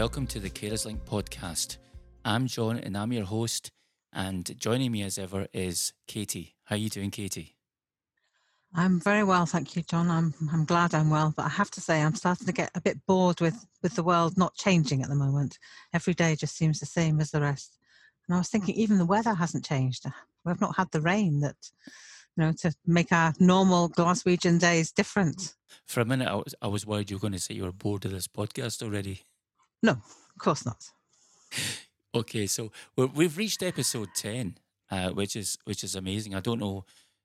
welcome 0.00 0.26
to 0.26 0.40
the 0.40 0.48
Carers 0.48 0.86
Link 0.86 1.04
podcast. 1.04 1.76
I'm 2.24 2.46
John 2.46 2.78
and 2.78 2.96
I'm 2.96 3.12
your 3.12 3.26
host, 3.26 3.70
and 4.14 4.50
joining 4.58 4.92
me 4.92 5.02
as 5.02 5.18
ever 5.18 5.46
is 5.52 5.92
Katie. 6.06 6.54
How 6.64 6.76
are 6.76 6.78
you 6.78 6.88
doing, 6.88 7.10
Katie? 7.10 7.54
I'm 8.74 8.98
very 8.98 9.24
well, 9.24 9.44
thank 9.44 9.76
you, 9.76 9.82
John. 9.82 10.08
I'm 10.08 10.32
I'm 10.54 10.64
glad 10.64 10.94
I'm 10.94 11.10
well, 11.10 11.34
but 11.36 11.44
I 11.44 11.50
have 11.50 11.70
to 11.72 11.82
say 11.82 12.00
I'm 12.00 12.14
starting 12.14 12.46
to 12.46 12.52
get 12.54 12.70
a 12.74 12.80
bit 12.80 12.96
bored 13.06 13.42
with 13.42 13.66
with 13.82 13.94
the 13.94 14.02
world 14.02 14.38
not 14.38 14.54
changing 14.54 15.02
at 15.02 15.10
the 15.10 15.14
moment. 15.14 15.58
Every 15.92 16.14
day 16.14 16.34
just 16.34 16.56
seems 16.56 16.80
the 16.80 16.86
same 16.86 17.20
as 17.20 17.30
the 17.30 17.42
rest. 17.42 17.76
And 18.26 18.34
I 18.34 18.38
was 18.38 18.48
thinking 18.48 18.76
even 18.76 18.96
the 18.96 19.04
weather 19.04 19.34
hasn't 19.34 19.66
changed. 19.66 20.06
We've 20.46 20.62
not 20.62 20.76
had 20.78 20.90
the 20.92 21.02
rain 21.02 21.40
that 21.40 21.58
you 22.38 22.44
know 22.44 22.52
to 22.62 22.72
make 22.86 23.12
our 23.12 23.34
normal 23.38 23.90
Glaswegian 23.90 24.60
days 24.60 24.92
different. 24.92 25.56
For 25.86 26.00
a 26.00 26.06
minute, 26.06 26.28
I 26.28 26.36
was, 26.36 26.54
I 26.62 26.68
was 26.68 26.86
worried 26.86 27.10
you 27.10 27.18
were 27.18 27.20
going 27.20 27.34
to 27.34 27.38
say 27.38 27.52
you 27.52 27.64
were 27.64 27.72
bored 27.72 28.06
of 28.06 28.12
this 28.12 28.28
podcast 28.28 28.82
already. 28.82 29.24
No, 29.82 29.92
of 29.92 30.38
course 30.38 30.64
not. 30.66 30.90
Okay, 32.14 32.46
so 32.46 32.72
we've 32.96 33.36
reached 33.36 33.62
episode 33.62 34.08
ten, 34.16 34.58
uh, 34.90 35.10
which 35.10 35.36
is 35.36 35.58
which 35.64 35.84
is 35.84 35.94
amazing. 35.94 36.34
I 36.34 36.40
don't 36.40 36.58
know 36.58 36.84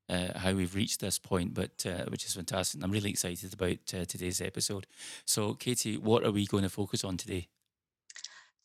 uh, 0.10 0.38
how 0.38 0.54
we've 0.54 0.76
reached 0.76 1.00
this 1.00 1.18
point, 1.18 1.54
but 1.54 1.86
uh, 1.86 2.06
which 2.10 2.26
is 2.26 2.34
fantastic. 2.34 2.84
I'm 2.84 2.92
really 2.92 3.10
excited 3.10 3.54
about 3.54 3.80
uh, 3.94 4.06
today's 4.06 4.42
episode. 4.42 4.86
So, 5.26 5.56
Katie, 5.56 5.98
what 5.98 6.24
are 6.24 6.32
we 6.32 6.46
going 6.46 6.64
to 6.64 6.70
focus 6.70 7.04
on 7.04 7.18
today? 7.18 7.48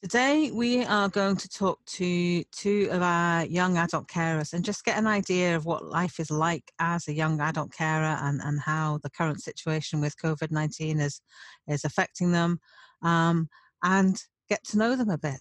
Today, 0.03 0.51
we 0.51 0.83
are 0.85 1.11
going 1.11 1.37
to 1.37 1.49
talk 1.49 1.85
to 1.85 2.43
two 2.53 2.89
of 2.91 3.03
our 3.03 3.45
young 3.45 3.77
adult 3.77 4.09
carers 4.09 4.55
and 4.55 4.65
just 4.65 4.85
get 4.85 4.97
an 4.97 5.07
idea 5.07 5.55
of 5.55 5.67
what 5.67 5.85
life 5.85 6.19
is 6.19 6.31
like 6.31 6.73
as 6.79 7.07
a 7.07 7.13
young 7.13 7.39
adult 7.39 7.71
carer 7.71 8.17
and, 8.23 8.41
and 8.43 8.61
how 8.61 8.99
the 9.03 9.11
current 9.11 9.43
situation 9.43 10.01
with 10.01 10.17
COVID 10.17 10.51
19 10.51 11.01
is, 11.01 11.21
is 11.69 11.85
affecting 11.85 12.33
them 12.33 12.61
um, 13.03 13.51
and 13.83 14.23
get 14.49 14.65
to 14.65 14.79
know 14.79 14.97
them 14.97 15.11
a 15.11 15.19
bit. 15.19 15.41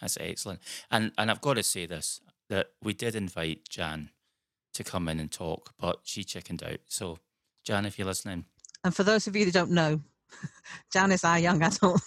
That's 0.00 0.18
excellent. 0.20 0.60
And, 0.90 1.12
and 1.16 1.30
I've 1.30 1.40
got 1.40 1.54
to 1.54 1.62
say 1.62 1.86
this 1.86 2.20
that 2.48 2.68
we 2.82 2.92
did 2.92 3.16
invite 3.16 3.68
Jan 3.68 4.10
to 4.74 4.84
come 4.84 5.08
in 5.08 5.18
and 5.18 5.32
talk, 5.32 5.72
but 5.80 6.00
she 6.04 6.22
chickened 6.22 6.62
out. 6.62 6.78
So, 6.86 7.18
Jan, 7.64 7.86
if 7.86 7.98
you're 7.98 8.06
listening. 8.06 8.44
And 8.84 8.94
for 8.94 9.02
those 9.02 9.26
of 9.26 9.34
you 9.34 9.44
that 9.46 9.54
don't 9.54 9.72
know, 9.72 10.00
Jan 10.92 11.12
is 11.12 11.24
our 11.24 11.38
young 11.38 11.62
adult 11.62 12.02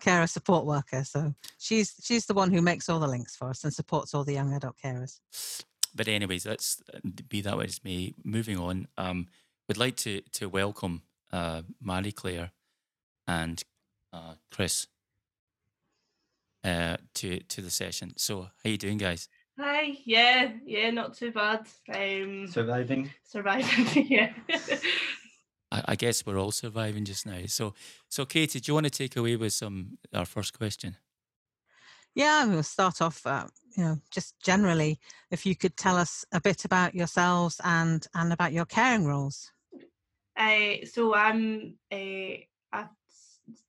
carer 0.00 0.26
support 0.26 0.64
worker. 0.64 1.04
So 1.04 1.34
she's 1.58 1.94
she's 2.02 2.26
the 2.26 2.34
one 2.34 2.52
who 2.52 2.62
makes 2.62 2.88
all 2.88 3.00
the 3.00 3.08
links 3.08 3.36
for 3.36 3.50
us 3.50 3.64
and 3.64 3.72
supports 3.72 4.14
all 4.14 4.24
the 4.24 4.32
young 4.32 4.52
adult 4.52 4.76
carers. 4.82 5.20
But 5.94 6.08
anyways, 6.08 6.46
let's 6.46 6.82
be 7.28 7.40
that 7.42 7.56
way 7.56 7.66
as 7.66 7.84
me. 7.84 8.14
Moving 8.24 8.58
on, 8.58 8.88
um, 8.96 9.28
we'd 9.68 9.76
like 9.76 9.96
to 9.98 10.22
to 10.32 10.48
welcome 10.48 11.02
uh, 11.32 11.62
Marie 11.80 12.12
Claire 12.12 12.50
and 13.26 13.62
uh, 14.12 14.34
Chris 14.50 14.86
uh, 16.64 16.96
to 17.14 17.40
to 17.40 17.60
the 17.60 17.70
session. 17.70 18.12
So 18.16 18.42
how 18.42 18.70
you 18.70 18.78
doing, 18.78 18.98
guys? 18.98 19.28
Hi, 19.58 19.96
yeah, 20.04 20.52
yeah, 20.66 20.90
not 20.90 21.14
too 21.14 21.30
bad. 21.30 21.68
Um, 21.88 22.48
surviving. 22.48 23.10
Surviving, 23.22 24.06
yeah. 24.10 24.32
I, 25.70 25.82
I, 25.88 25.94
guess 25.94 26.26
we're 26.26 26.40
all 26.40 26.50
surviving 26.50 27.04
just 27.04 27.24
now. 27.24 27.38
So, 27.46 27.74
so 28.08 28.24
Katie, 28.24 28.58
do 28.58 28.70
you 28.70 28.74
want 28.74 28.86
to 28.86 28.90
take 28.90 29.16
away 29.16 29.36
with 29.36 29.52
some 29.52 29.98
our 30.12 30.24
first 30.24 30.58
question? 30.58 30.96
Yeah, 32.16 32.46
we'll 32.46 32.64
start 32.64 33.00
off. 33.00 33.24
Uh, 33.24 33.46
you 33.76 33.84
know, 33.84 33.98
just 34.10 34.34
generally, 34.40 34.98
if 35.30 35.46
you 35.46 35.54
could 35.54 35.76
tell 35.76 35.96
us 35.96 36.24
a 36.32 36.40
bit 36.40 36.64
about 36.64 36.94
yourselves 36.94 37.60
and 37.62 38.04
and 38.14 38.32
about 38.32 38.52
your 38.52 38.64
caring 38.64 39.06
roles. 39.06 39.52
Uh, 40.36 40.84
so 40.84 41.14
I'm 41.14 41.76
a 41.92 42.48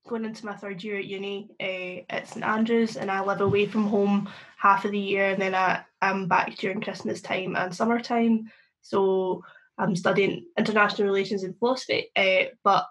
going 0.07 0.25
into 0.25 0.45
my 0.45 0.55
third 0.55 0.83
year 0.83 0.97
at 0.97 1.05
uni 1.05 1.49
uh, 1.61 2.13
at 2.13 2.27
St 2.27 2.43
Andrews, 2.43 2.97
and 2.97 3.09
I 3.11 3.21
live 3.21 3.41
away 3.41 3.65
from 3.65 3.87
home 3.87 4.29
half 4.57 4.85
of 4.85 4.91
the 4.91 4.99
year, 4.99 5.29
and 5.29 5.41
then 5.41 5.55
I, 5.55 5.83
I'm 6.01 6.27
back 6.27 6.55
during 6.57 6.81
Christmas 6.81 7.21
time 7.21 7.55
and 7.55 7.75
summertime. 7.75 8.51
So 8.81 9.43
I'm 9.77 9.95
studying 9.95 10.45
international 10.57 11.07
relations 11.07 11.43
and 11.43 11.57
philosophy. 11.57 12.11
Uh, 12.15 12.51
but 12.63 12.85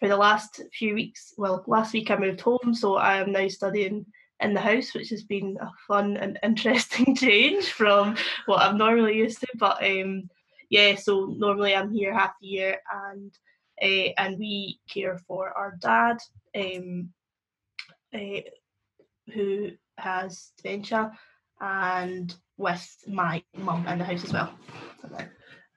for 0.00 0.08
the 0.08 0.16
last 0.16 0.60
few 0.72 0.94
weeks, 0.94 1.34
well, 1.36 1.64
last 1.66 1.92
week 1.92 2.10
I 2.10 2.16
moved 2.16 2.40
home, 2.40 2.74
so 2.74 2.96
I 2.96 3.18
am 3.18 3.32
now 3.32 3.48
studying 3.48 4.06
in 4.40 4.54
the 4.54 4.60
house, 4.60 4.94
which 4.94 5.10
has 5.10 5.24
been 5.24 5.56
a 5.60 5.70
fun 5.86 6.16
and 6.16 6.38
interesting 6.42 7.14
change 7.16 7.66
from 7.66 8.16
what 8.46 8.62
I'm 8.62 8.78
normally 8.78 9.16
used 9.16 9.40
to. 9.40 9.46
But 9.56 9.82
um, 9.84 10.28
yeah, 10.70 10.96
so 10.96 11.26
normally 11.26 11.74
I'm 11.74 11.92
here 11.92 12.12
half 12.12 12.32
the 12.40 12.46
year 12.46 12.78
and 13.12 13.32
uh, 13.82 14.10
and 14.18 14.38
we 14.38 14.80
care 14.88 15.18
for 15.26 15.50
our 15.50 15.76
dad, 15.80 16.18
um, 16.56 17.10
uh, 18.14 18.40
who 19.32 19.70
has 19.98 20.52
dementia, 20.62 21.12
and 21.60 22.34
with 22.56 22.96
my 23.06 23.42
mum 23.56 23.86
in 23.86 23.98
the 23.98 24.04
house 24.04 24.24
as 24.24 24.32
well. 24.32 24.52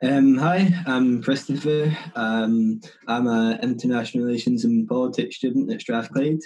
Um, 0.02 0.38
hi, 0.38 0.74
I'm 0.86 1.22
Christopher. 1.22 1.96
Um, 2.16 2.80
I'm 3.08 3.28
an 3.28 3.60
international 3.62 4.24
relations 4.26 4.64
and 4.64 4.88
politics 4.88 5.36
student 5.36 5.72
at 5.72 5.82
Strathclyde 5.82 6.40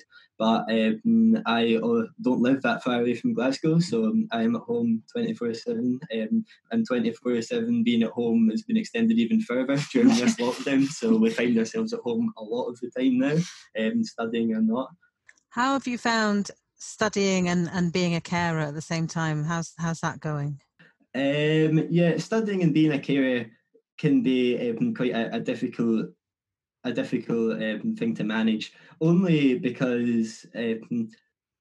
but 0.44 0.70
um, 0.70 1.42
I 1.46 1.78
uh, 1.78 2.04
don't 2.22 2.42
live 2.42 2.64
that 2.64 2.84
far 2.84 3.00
away 3.00 3.16
from 3.16 3.34
Glasgow, 3.34 3.80
so 3.80 4.08
um, 4.08 4.28
I'm 4.34 4.58
at 4.58 4.64
home 4.64 5.02
24 5.14 5.54
7. 5.54 6.02
Um, 6.14 6.46
and 6.70 6.86
24 6.86 7.42
7 7.42 7.82
being 7.82 8.04
at 8.04 8.10
home 8.10 8.50
has 8.50 8.62
been 8.64 8.76
extended 8.76 9.18
even 9.20 9.40
further 9.40 9.78
during 9.94 10.10
this 10.10 10.36
lockdown, 10.36 10.86
so 10.88 11.16
we 11.16 11.30
find 11.30 11.58
ourselves 11.58 11.94
at 11.94 12.02
home 12.02 12.34
a 12.38 12.44
lot 12.44 12.66
of 12.66 12.78
the 12.82 12.92
time 12.92 13.20
now, 13.20 13.38
um, 13.80 14.04
studying 14.04 14.54
or 14.54 14.62
not. 14.62 14.90
How 15.48 15.72
have 15.72 15.88
you 15.88 15.98
found 15.98 16.52
studying 16.76 17.48
and, 17.48 17.70
and 17.72 17.94
being 17.94 18.14
a 18.16 18.20
carer 18.20 18.60
at 18.60 18.74
the 18.74 18.82
same 18.82 19.08
time? 19.08 19.46
How's, 19.46 19.74
how's 19.78 20.02
that 20.02 20.20
going? 20.20 20.60
Um, 21.16 21.88
yeah, 21.90 22.18
studying 22.18 22.64
and 22.64 22.74
being 22.74 22.92
a 22.92 23.00
carer 23.00 23.46
can 23.98 24.22
be 24.22 24.72
um, 24.72 24.94
quite 24.94 25.14
a, 25.14 25.36
a 25.36 25.40
difficult 25.40 26.08
a 26.84 26.92
difficult 26.92 27.62
um, 27.62 27.96
thing 27.96 28.14
to 28.16 28.24
manage, 28.24 28.74
only 29.00 29.58
because 29.58 30.46
um, 30.56 31.10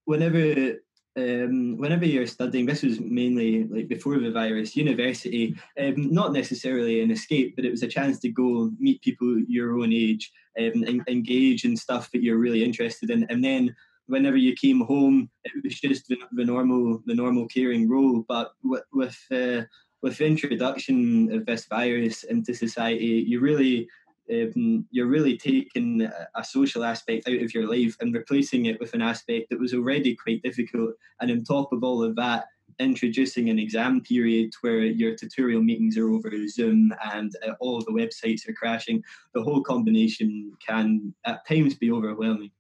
whenever 0.05 0.77
um, 1.17 1.77
whenever 1.77 2.07
you're 2.07 2.27
studying, 2.27 2.65
this 2.65 2.83
was 2.83 2.99
mainly 2.99 3.65
like 3.65 3.89
before 3.89 4.19
the 4.19 4.31
virus, 4.31 4.77
university, 4.77 5.55
um, 5.79 6.11
not 6.11 6.33
necessarily 6.33 7.03
an 7.03 7.11
escape, 7.11 7.55
but 7.55 7.67
it 7.67 7.71
was 7.71 7.83
a 7.83 7.89
chance 7.89 8.19
to 8.21 8.31
go 8.31 8.71
meet 8.79 9.03
people 9.03 9.39
your 9.47 9.79
own 9.79 9.93
age 9.93 10.33
um, 10.59 10.83
and 10.87 11.03
engage 11.09 11.65
in 11.65 11.77
stuff 11.77 12.11
that 12.13 12.23
you're 12.23 12.39
really 12.39 12.65
interested 12.65 13.11
in. 13.11 13.27
And 13.29 13.45
then 13.45 13.77
whenever 14.07 14.39
you 14.39 14.55
came 14.55 14.81
home, 14.81 15.31
it 15.45 15.53
was 15.63 15.79
just 15.79 16.09
the, 16.09 16.17
the 16.33 16.45
normal, 16.45 17.03
the 17.05 17.15
normal 17.15 17.47
caring 17.47 17.89
role. 17.91 18.25
But 18.27 18.53
with 18.65 18.85
with, 18.93 19.19
uh, 19.31 19.63
with 20.03 20.17
the 20.17 20.27
introduction 20.27 21.31
of 21.33 21.45
this 21.45 21.67
virus 21.67 22.25
into 22.25 22.55
society, 22.55 23.25
you 23.29 23.41
really 23.41 23.87
um, 24.31 24.87
you're 24.91 25.07
really 25.07 25.37
taking 25.37 26.03
a 26.03 26.45
social 26.45 26.85
aspect 26.85 27.29
out 27.29 27.43
of 27.43 27.55
your 27.55 27.69
life 27.69 27.97
and 28.01 28.15
replacing 28.15 28.67
it 28.67 28.79
with 28.81 28.95
an 28.95 29.03
aspect 29.03 29.51
that 29.51 29.61
was 29.61 29.75
already 29.75 30.15
quite 30.15 30.43
difficult. 30.43 30.95
And 31.21 31.31
on 31.31 31.45
top 31.45 31.73
of 31.73 31.83
all 31.83 32.03
of 32.03 32.17
that, 32.17 32.47
introducing 32.79 33.51
an 33.51 33.59
exam 33.59 34.01
period 34.01 34.53
where 34.61 34.81
your 34.81 35.15
tutorial 35.15 35.63
meetings 35.63 35.97
are 35.97 36.11
over 36.11 36.31
Zoom 36.49 36.93
and 37.13 37.33
uh, 37.47 37.53
all 37.61 37.81
the 37.81 37.93
websites 37.93 38.49
are 38.49 38.55
crashing, 38.55 39.03
the 39.35 39.43
whole 39.43 39.63
combination 39.63 40.53
can 40.67 41.15
at 41.25 41.47
times 41.47 41.75
be 41.75 41.91
overwhelming. 41.91 42.51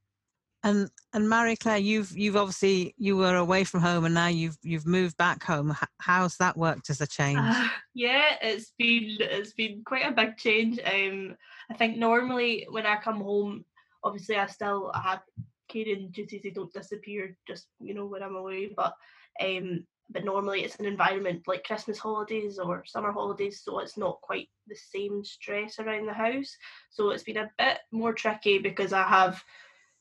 And 0.64 0.90
and 1.12 1.28
Marie 1.28 1.56
Claire, 1.56 1.78
you've 1.78 2.16
you've 2.16 2.36
obviously 2.36 2.94
you 2.96 3.16
were 3.16 3.36
away 3.36 3.64
from 3.64 3.80
home 3.80 4.04
and 4.04 4.14
now 4.14 4.28
you've 4.28 4.56
you've 4.62 4.86
moved 4.86 5.16
back 5.16 5.42
home. 5.42 5.76
How's 5.98 6.36
that 6.36 6.56
worked 6.56 6.88
as 6.88 7.00
a 7.00 7.06
change? 7.06 7.38
Uh, 7.40 7.68
yeah, 7.94 8.36
it's 8.40 8.72
been 8.78 9.16
it's 9.20 9.54
been 9.54 9.82
quite 9.84 10.06
a 10.06 10.12
big 10.12 10.36
change. 10.36 10.78
Um, 10.84 11.36
I 11.70 11.74
think 11.74 11.96
normally 11.96 12.66
when 12.70 12.86
I 12.86 12.96
come 12.96 13.20
home, 13.20 13.64
obviously 14.04 14.36
I 14.36 14.46
still 14.46 14.92
have 14.94 15.20
caring 15.68 16.10
duties. 16.10 16.42
They 16.42 16.50
don't 16.50 16.72
disappear 16.72 17.36
just 17.46 17.66
you 17.80 17.94
know 17.94 18.06
when 18.06 18.22
I'm 18.22 18.36
away, 18.36 18.72
but 18.76 18.94
um, 19.40 19.84
but 20.10 20.24
normally 20.24 20.62
it's 20.62 20.76
an 20.76 20.86
environment 20.86 21.42
like 21.46 21.64
Christmas 21.64 21.98
holidays 21.98 22.58
or 22.58 22.84
summer 22.86 23.12
holidays, 23.12 23.62
so 23.64 23.80
it's 23.80 23.96
not 23.96 24.20
quite 24.20 24.48
the 24.68 24.76
same 24.76 25.24
stress 25.24 25.78
around 25.78 26.06
the 26.06 26.12
house. 26.12 26.54
So 26.90 27.10
it's 27.10 27.24
been 27.24 27.38
a 27.38 27.50
bit 27.58 27.78
more 27.90 28.12
tricky 28.12 28.58
because 28.58 28.92
I 28.92 29.02
have 29.02 29.42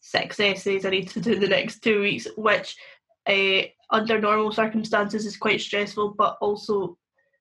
six 0.02 0.40
essays 0.40 0.86
I 0.86 0.90
need 0.90 1.10
to 1.10 1.22
do 1.22 1.40
the 1.40 1.48
next 1.48 1.80
two 1.80 2.02
weeks, 2.02 2.28
which 2.36 2.76
uh, 3.28 3.62
under 3.90 4.20
normal 4.20 4.52
circumstances 4.52 5.26
is 5.26 5.38
quite 5.38 5.62
stressful, 5.62 6.16
but 6.18 6.38
also 6.42 6.98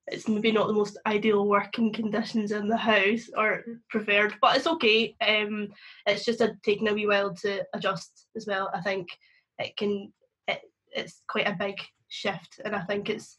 it's 0.07 0.29
maybe 0.29 0.53
not 0.53 0.67
the 0.67 0.73
most 0.73 0.99
ideal 1.07 1.47
working 1.47 1.93
conditions 1.93 2.53
in 2.53 2.69
the 2.69 2.77
house 2.77 3.31
or 3.37 3.65
preferred, 3.89 4.35
but 4.41 4.57
it's 4.57 4.67
okay. 4.67 5.15
Um, 5.27 5.69
it's 6.07 6.25
just 6.25 6.41
a, 6.41 6.57
taking 6.65 6.89
a 6.89 6.95
wee 6.95 7.07
while 7.07 7.35
to 7.35 7.65
adjust 7.75 8.27
as 8.37 8.47
well. 8.47 8.71
I 8.75 8.81
think 8.81 9.09
it 9.59 9.77
can, 9.77 10.13
it, 10.49 10.61
it's 10.91 11.23
quite 11.29 11.47
a 11.47 11.57
big 11.59 11.77
shift, 12.09 12.61
and 12.65 12.75
I 12.75 12.83
think 12.83 13.09
it's 13.09 13.37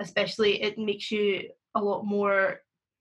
especially 0.00 0.62
it 0.62 0.78
makes 0.78 1.10
you 1.10 1.48
a 1.74 1.82
lot 1.82 2.04
more 2.04 2.60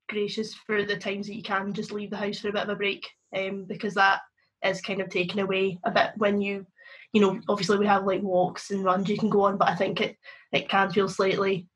gracious 0.09 0.53
for 0.53 0.83
the 0.83 0.97
times 0.97 1.27
that 1.27 1.35
you 1.35 1.43
can 1.43 1.73
just 1.73 1.91
leave 1.91 2.09
the 2.09 2.17
house 2.17 2.39
for 2.39 2.49
a 2.49 2.53
bit 2.53 2.63
of 2.63 2.69
a 2.69 2.75
break, 2.75 3.07
um, 3.37 3.65
because 3.65 3.93
that 3.93 4.21
is 4.63 4.81
kind 4.81 5.01
of 5.01 5.09
taken 5.09 5.39
away 5.39 5.79
a 5.83 5.91
bit 5.91 6.11
when 6.17 6.41
you 6.41 6.65
you 7.13 7.19
know, 7.19 7.41
obviously 7.49 7.77
we 7.77 7.85
have 7.87 8.05
like 8.05 8.21
walks 8.21 8.71
and 8.71 8.85
runs 8.85 9.09
you 9.09 9.17
can 9.17 9.29
go 9.29 9.41
on, 9.41 9.57
but 9.57 9.67
I 9.67 9.75
think 9.75 9.99
it 10.01 10.17
it 10.51 10.69
can 10.69 10.91
feel 10.91 11.09
slightly 11.09 11.67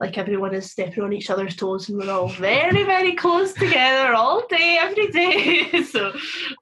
like 0.00 0.18
everyone 0.18 0.52
is 0.52 0.68
stepping 0.68 1.04
on 1.04 1.12
each 1.12 1.30
other's 1.30 1.54
toes 1.54 1.88
and 1.88 1.96
we're 1.96 2.10
all 2.10 2.28
very 2.28 2.82
very 2.82 3.14
close 3.14 3.52
together 3.52 4.14
all 4.14 4.44
day 4.48 4.78
every 4.80 5.08
day. 5.08 5.84
So 5.84 6.12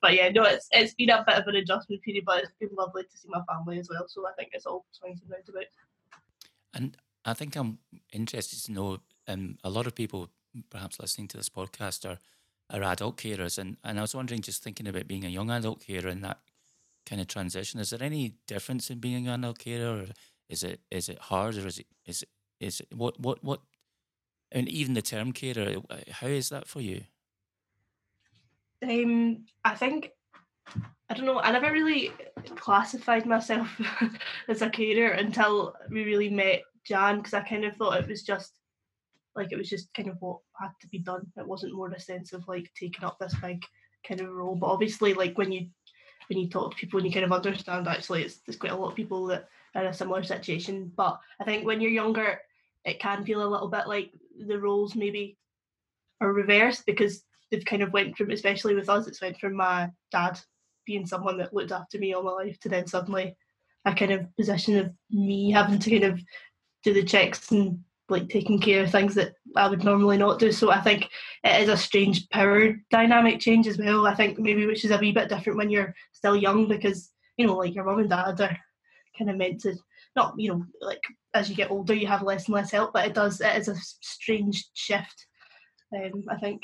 but 0.03 0.15
yeah 0.15 0.29
no 0.29 0.43
it's 0.43 0.69
it's 0.73 0.95
been 0.95 1.11
a 1.11 1.25
bit 1.27 1.39
of 1.39 1.47
an 1.47 1.57
adjustment 1.57 2.03
period 2.03 2.25
but 2.27 2.43
it's 2.43 2.53
been 2.61 2.69
lovely 2.77 3.05
to 3.05 3.17
see 3.17 3.29
my 3.31 3.41
family 3.49 3.79
as 3.79 3.89
well 3.89 4.05
so 4.09 4.27
i 4.27 4.33
think 4.33 4.51
it's 4.53 4.67
all 4.67 4.85
swings 4.91 5.21
and 5.23 5.31
roundabouts 5.31 5.77
and 6.75 6.97
i 7.25 7.33
think 7.33 7.55
i'm 7.57 7.79
interested 8.13 8.59
to 8.65 8.73
know 8.73 8.99
um, 9.29 9.57
a 9.63 9.71
lot 9.71 9.87
of 9.87 9.95
people 9.95 10.31
perhaps 10.69 10.99
listening 10.99 11.29
to 11.29 11.37
this 11.37 11.49
podcast 11.49 12.09
are 12.09 12.19
are 12.71 12.83
adult 12.85 13.17
carers 13.17 13.59
and 13.59 13.77
and 13.85 13.99
i 13.99 14.03
was 14.03 14.15
wondering 14.15 14.41
just 14.41 14.63
thinking 14.63 14.87
about 14.87 15.09
being 15.09 15.25
a 15.25 15.29
young 15.29 15.51
adult 15.51 15.85
carer 15.85 16.09
and 16.09 16.25
that 16.25 16.39
kind 17.07 17.21
of 17.21 17.27
transition 17.27 17.81
is 17.81 17.91
there 17.91 18.03
any 18.03 18.35
difference 18.47 18.91
in 18.91 18.99
being 18.99 19.27
an 19.27 19.45
adult 19.45 19.59
carer 19.59 20.03
or 20.03 20.07
is 20.49 20.63
it 20.63 20.81
is 20.91 21.09
it 21.09 21.19
hard 21.19 21.57
or 21.57 21.67
is 21.67 21.79
it 21.79 21.87
is 22.07 22.23
it 22.23 22.29
is 22.61 22.81
it, 22.81 22.89
what 22.95 23.19
what 23.21 23.43
what 23.43 23.61
and 24.53 24.69
even 24.69 24.95
the 24.95 25.03
term 25.03 25.33
carer 25.33 25.77
how 26.11 26.27
is 26.27 26.49
that 26.49 26.67
for 26.67 26.81
you? 26.81 27.03
Um 28.83 29.45
i 29.65 29.75
think 29.75 30.11
i 31.09 31.15
don't 31.15 31.27
know 31.27 31.41
i 31.41 31.51
never 31.51 31.73
really 31.73 32.13
classified 32.57 33.27
myself 33.27 33.69
as 34.49 34.63
a 34.63 34.71
carer 34.71 35.13
until 35.13 35.75
we 35.91 36.05
really 36.05 36.31
met 36.31 36.63
jan 36.85 37.19
because 37.19 37.35
i 37.35 37.41
kind 37.41 37.65
of 37.65 37.77
thought 37.77 37.99
it 37.99 38.09
was 38.09 38.23
just 38.23 38.60
like 39.41 39.53
it 39.53 39.59
was 39.59 39.69
just 39.69 39.93
kind 39.95 40.09
of 40.09 40.17
what 40.21 40.39
had 40.61 40.71
to 40.81 40.89
be 40.89 40.99
done. 40.99 41.27
It 41.37 41.47
wasn't 41.47 41.75
more 41.75 41.91
a 41.91 42.01
sense 42.01 42.33
of 42.33 42.47
like 42.47 42.71
taking 42.79 43.05
up 43.05 43.19
this 43.19 43.35
big 43.43 43.63
kind 44.07 44.21
of 44.21 44.29
role. 44.29 44.57
But 44.57 44.69
obviously 44.69 45.15
like 45.15 45.37
when 45.37 45.53
you 45.53 45.69
when 46.29 46.39
you 46.39 46.49
talk 46.49 46.71
to 46.71 46.77
people 46.77 46.99
and 46.99 47.07
you 47.07 47.13
kind 47.13 47.25
of 47.25 47.33
understand 47.33 47.89
actually 47.89 48.23
it's 48.23 48.39
there's 48.47 48.57
quite 48.57 48.73
a 48.73 48.77
lot 48.77 48.91
of 48.91 48.97
people 48.97 49.27
that 49.27 49.49
are 49.75 49.83
in 49.83 49.89
a 49.89 49.95
similar 49.95 50.23
situation. 50.23 50.93
But 50.97 51.19
i 51.41 51.45
think 51.45 51.65
when 51.65 51.81
you're 51.81 51.91
younger 51.91 52.41
it 52.85 53.01
can 53.01 53.25
feel 53.25 53.43
a 53.43 53.49
little 53.49 53.69
bit 53.69 53.87
like 53.87 54.11
the 54.47 54.59
roles 54.59 54.95
maybe 54.95 55.37
are 56.21 56.33
reversed 56.33 56.87
because 56.87 57.25
they've 57.51 57.65
kind 57.65 57.83
of 57.83 57.93
went 57.93 58.17
from, 58.17 58.31
especially 58.31 58.75
with 58.75 58.89
us, 58.89 59.07
it's 59.07 59.21
went 59.21 59.39
from 59.39 59.55
my 59.55 59.91
dad 60.13 60.41
being 60.87 61.07
someone 61.07 61.39
that 61.39 61.53
looked 61.53 61.73
after 61.73 61.99
me 61.99 62.15
all 62.15 62.23
my 62.23 62.31
life 62.31 62.59
to 62.61 62.69
then 62.69 62.87
suddenly 62.87 63.37
a 63.85 63.95
kind 63.95 64.13
of 64.13 64.37
position 64.37 64.79
of 64.79 64.93
me 65.11 65.51
having 65.51 65.79
to 65.79 65.91
kind 65.91 66.05
of 66.05 66.21
do 66.85 66.95
the 66.95 67.03
checks 67.03 67.51
and 67.51 67.81
like 68.11 68.29
taking 68.29 68.61
care 68.61 68.83
of 68.83 68.91
things 68.91 69.15
that 69.15 69.35
I 69.57 69.69
would 69.69 69.85
normally 69.85 70.17
not 70.17 70.39
do. 70.39 70.53
So 70.53 70.71
I 70.71 70.81
think 70.81 71.09
it 71.45 71.63
is 71.63 71.69
a 71.69 71.77
strange 71.77 72.29
power 72.31 72.75
dynamic 72.91 73.41
change 73.41 73.67
as 73.67 73.79
well. 73.79 74.07
I 74.07 74.15
think 74.15 74.39
maybe 74.39 74.67
which 74.67 74.85
is 74.85 74.91
a 74.91 74.99
wee 74.99 75.13
bit 75.13 75.29
different 75.29 75.59
when 75.59 75.71
you're 75.71 75.95
still 76.13 76.37
young 76.37 76.69
because 76.69 77.11
you 77.37 77.47
know 77.47 77.57
like 77.57 77.75
your 77.75 77.85
mum 77.85 78.01
and 78.01 78.11
dad 78.11 78.41
are 78.41 78.59
kind 79.17 79.31
of 79.31 79.37
meant 79.37 79.61
to 79.63 79.75
not 80.17 80.35
you 80.37 80.51
know 80.51 80.65
like 80.81 81.01
as 81.35 81.49
you 81.49 81.57
get 81.57 81.71
older 81.71 81.95
you 81.95 82.07
have 82.07 82.23
less 82.23 82.47
and 82.47 82.55
less 82.55 82.71
help 82.71 82.93
but 82.93 83.07
it 83.07 83.15
does 83.15 83.41
it 83.41 83.57
is 83.57 83.69
a 83.69 83.77
strange 84.01 84.69
shift 84.75 85.27
um, 85.95 86.25
i 86.29 86.37
think 86.37 86.63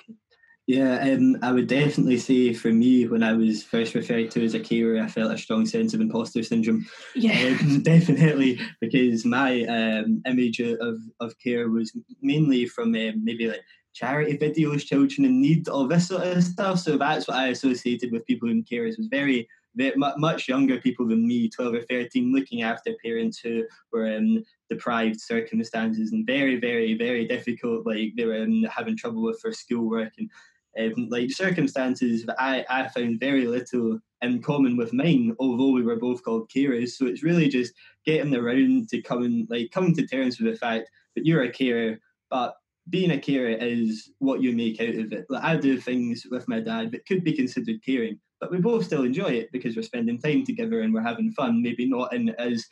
yeah, 0.66 0.98
um, 1.12 1.36
I 1.42 1.52
would 1.52 1.68
definitely 1.68 2.18
say 2.18 2.52
for 2.52 2.72
me, 2.72 3.06
when 3.06 3.22
I 3.22 3.34
was 3.34 3.62
first 3.62 3.94
referred 3.94 4.32
to 4.32 4.44
as 4.44 4.54
a 4.54 4.60
carer, 4.60 5.00
I 5.00 5.06
felt 5.06 5.32
a 5.32 5.38
strong 5.38 5.64
sense 5.64 5.94
of 5.94 6.00
imposter 6.00 6.42
syndrome. 6.42 6.86
Yeah, 7.14 7.56
um, 7.60 7.82
definitely, 7.82 8.60
because 8.80 9.24
my 9.24 9.62
um, 9.64 10.22
image 10.26 10.58
of, 10.60 10.98
of 11.20 11.38
care 11.38 11.68
was 11.68 11.96
mainly 12.20 12.66
from 12.66 12.88
um, 12.96 13.24
maybe 13.24 13.48
like 13.48 13.62
charity 13.94 14.36
videos, 14.36 14.84
children 14.84 15.24
in 15.24 15.40
need, 15.40 15.68
all 15.68 15.86
this 15.86 16.08
sort 16.08 16.26
of 16.26 16.42
stuff. 16.42 16.80
So 16.80 16.98
that's 16.98 17.28
what 17.28 17.36
I 17.36 17.48
associated 17.48 18.10
with 18.10 18.26
people 18.26 18.50
in 18.50 18.64
carers 18.64 18.98
was 18.98 19.06
very 19.06 19.48
much 19.96 20.48
younger 20.48 20.78
people 20.78 21.06
than 21.06 21.26
me, 21.26 21.48
12 21.48 21.74
or 21.74 21.82
13, 21.82 22.32
looking 22.32 22.62
after 22.62 22.94
parents 23.04 23.38
who 23.38 23.64
were 23.92 24.06
in 24.06 24.44
deprived 24.70 25.20
circumstances 25.20 26.12
and 26.12 26.26
very, 26.26 26.58
very, 26.58 26.94
very 26.94 27.26
difficult. 27.26 27.86
Like 27.86 28.12
they 28.16 28.24
were 28.24 28.42
um, 28.42 28.64
having 28.64 28.96
trouble 28.96 29.22
with 29.22 29.40
their 29.42 29.52
schoolwork 29.52 30.12
and 30.18 30.30
um, 30.78 31.08
like 31.10 31.30
circumstances 31.30 32.24
that 32.24 32.36
I, 32.38 32.64
I 32.68 32.88
found 32.88 33.20
very 33.20 33.46
little 33.46 33.98
in 34.22 34.42
common 34.42 34.76
with 34.76 34.92
mine, 34.92 35.34
although 35.38 35.70
we 35.70 35.82
were 35.82 35.96
both 35.96 36.22
called 36.22 36.50
carers. 36.50 36.90
So 36.90 37.06
it's 37.06 37.22
really 37.22 37.48
just 37.48 37.72
getting 38.04 38.34
around 38.34 38.88
to 38.90 39.02
coming 39.02 39.46
like 39.50 39.70
coming 39.70 39.94
to 39.96 40.06
terms 40.06 40.38
with 40.38 40.52
the 40.52 40.58
fact 40.58 40.88
that 41.14 41.26
you're 41.26 41.44
a 41.44 41.52
carer, 41.52 41.98
but 42.30 42.54
being 42.88 43.10
a 43.10 43.18
carer 43.18 43.50
is 43.50 44.10
what 44.18 44.42
you 44.42 44.52
make 44.52 44.80
out 44.80 44.94
of 44.94 45.12
it. 45.12 45.26
Like 45.28 45.42
I 45.42 45.56
do 45.56 45.80
things 45.80 46.26
with 46.30 46.48
my 46.48 46.60
dad 46.60 46.92
that 46.92 47.06
could 47.06 47.24
be 47.24 47.32
considered 47.32 47.84
caring, 47.84 48.18
but 48.40 48.50
we 48.50 48.58
both 48.58 48.84
still 48.84 49.02
enjoy 49.02 49.30
it 49.30 49.50
because 49.52 49.76
we're 49.76 49.82
spending 49.82 50.20
time 50.20 50.44
together 50.44 50.80
and 50.80 50.94
we're 50.94 51.02
having 51.02 51.32
fun. 51.32 51.62
Maybe 51.62 51.88
not 51.88 52.12
in 52.14 52.30
as 52.38 52.64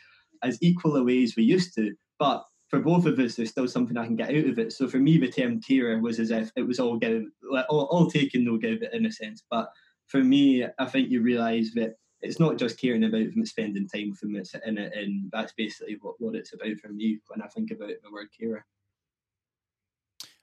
as 0.43 0.59
equal 0.61 0.97
a 0.97 1.03
way 1.03 1.23
as 1.23 1.35
we 1.37 1.43
used 1.43 1.75
to, 1.75 1.95
but 2.19 2.45
for 2.75 2.81
both 2.81 3.07
of 3.07 3.19
us, 3.21 3.37
there's 3.37 3.51
still 3.51 3.69
something 3.69 3.97
I 3.97 4.07
can 4.07 4.17
get 4.17 4.31
out 4.31 4.49
of 4.51 4.59
it. 4.59 4.73
So 4.73 4.89
for 4.89 4.99
me, 4.99 5.17
the 5.17 5.31
term 5.31 5.61
carer 5.61 6.01
was 6.01 6.19
as 6.19 6.33
if 6.33 6.51
it 6.57 6.63
was 6.63 6.81
all 6.81 6.97
give, 6.97 7.25
all, 7.69 7.85
all 7.87 8.11
taken, 8.11 8.45
no 8.45 8.57
give, 8.57 8.83
in 8.93 9.07
a 9.07 9.13
sense. 9.13 9.45
But 9.49 9.71
for 10.07 10.23
me, 10.25 10.67
I 10.79 10.87
think 10.87 11.09
you 11.09 11.23
realise 11.23 11.73
that 11.75 11.95
it's 12.21 12.41
not 12.41 12.59
just 12.59 12.81
caring 12.81 13.05
about 13.05 13.31
them, 13.31 13.35
it's 13.37 13.51
spending 13.51 13.87
time 13.87 14.11
with 14.11 14.21
them, 14.21 14.35
it's 14.35 14.55
in 14.67 14.79
it, 14.79 14.93
and 14.97 15.31
that's 15.31 15.53
basically 15.53 15.99
what, 16.01 16.17
what 16.19 16.35
it's 16.35 16.53
about 16.53 16.77
for 16.79 16.89
me 16.89 17.21
when 17.29 17.43
I 17.43 17.47
think 17.47 17.71
about 17.71 17.91
the 18.03 18.13
word 18.13 18.29
carer. 18.39 18.65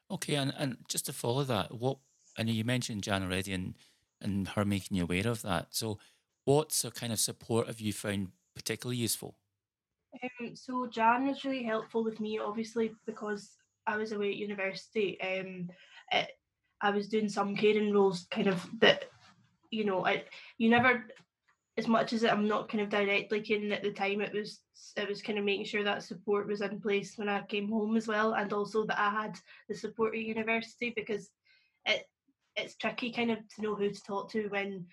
Okay, 0.10 0.36
and, 0.36 0.54
and 0.58 0.78
just 0.88 1.08
to 1.08 1.14
follow 1.14 1.44
that, 1.44 1.74
what 1.74 1.98
I 2.38 2.44
know 2.44 2.54
you 2.54 2.64
mentioned 2.64 3.04
Jan 3.04 3.24
already 3.24 3.52
and 3.54 3.76
and 4.22 4.50
her 4.50 4.64
making 4.64 4.96
you 4.96 5.04
aware 5.04 5.28
of 5.28 5.42
that. 5.42 5.70
So 5.72 5.98
what 6.46 6.72
sort 6.72 6.94
of 6.94 7.00
kind 7.00 7.12
of 7.12 7.20
support 7.20 7.68
have 7.68 7.82
you 7.82 7.92
found 7.92 8.30
particularly 8.56 8.98
useful? 8.98 9.36
Um, 10.14 10.56
so 10.56 10.88
Jan 10.88 11.28
was 11.28 11.46
really 11.46 11.64
helpful 11.64 12.04
with 12.04 12.20
me, 12.20 12.40
obviously, 12.40 12.92
because 13.06 13.52
I 13.88 13.98
was 13.98 14.12
away 14.12 14.30
at 14.32 14.38
university. 14.38 15.20
Um, 15.22 15.70
it, 16.12 16.30
I 16.82 16.92
was 16.92 17.08
doing 17.08 17.30
some 17.30 17.56
caring 17.56 17.94
roles, 17.94 18.28
kind 18.32 18.48
of 18.48 18.66
that, 18.80 19.06
you 19.70 19.86
know, 19.86 20.06
I 20.06 20.26
you 20.58 20.70
never, 20.70 21.06
as 21.78 21.88
much 21.88 22.14
as 22.14 22.26
I'm 22.26 22.48
not 22.48 22.70
kind 22.70 22.82
of 22.82 22.90
directly 22.90 23.42
caring 23.42 23.72
at 23.72 23.84
the 23.84 23.92
time. 23.92 24.22
It 24.22 24.34
was 24.34 24.60
it 24.98 25.08
was 25.08 25.22
kind 25.22 25.40
of 25.40 25.46
making 25.46 25.66
sure 25.66 25.84
that 25.84 26.04
support 26.04 26.48
was 26.48 26.62
in 26.62 26.82
place 26.82 27.18
when 27.18 27.30
I 27.30 27.42
came 27.44 27.70
home 27.70 27.96
as 27.96 28.08
well, 28.08 28.34
and 28.34 28.52
also 28.52 28.86
that 28.88 29.00
I 29.00 29.10
had 29.10 29.40
the 29.70 29.76
support 29.76 30.14
at 30.14 30.22
university 30.22 30.92
because 30.96 31.30
it 31.86 32.06
it's 32.56 32.76
tricky 32.76 33.12
kind 33.12 33.32
of 33.32 33.38
to 33.56 33.62
know 33.62 33.76
who 33.76 33.90
to 33.90 34.04
talk 34.04 34.30
to 34.32 34.48
when 34.50 34.86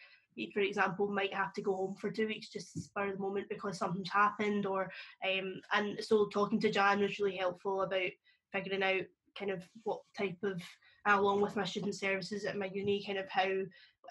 for 0.52 0.60
example, 0.60 1.08
might 1.08 1.34
have 1.34 1.52
to 1.54 1.62
go 1.62 1.74
home 1.74 1.94
for 1.94 2.10
two 2.10 2.26
weeks 2.26 2.48
just 2.48 2.90
of 2.96 3.12
the 3.12 3.18
moment 3.18 3.48
because 3.48 3.78
something's 3.78 4.10
happened 4.10 4.66
or 4.66 4.90
um 5.28 5.60
and 5.72 6.02
so 6.02 6.26
talking 6.26 6.60
to 6.60 6.70
Jan 6.70 7.00
was 7.00 7.18
really 7.18 7.36
helpful 7.36 7.82
about 7.82 8.10
figuring 8.52 8.82
out 8.82 9.02
kind 9.38 9.50
of 9.50 9.62
what 9.84 10.00
type 10.16 10.36
of 10.42 10.60
along 11.06 11.40
with 11.40 11.56
my 11.56 11.64
student 11.64 11.94
services 11.94 12.44
at 12.44 12.56
my 12.56 12.68
uni 12.72 13.02
kind 13.04 13.18
of 13.18 13.28
how 13.28 13.48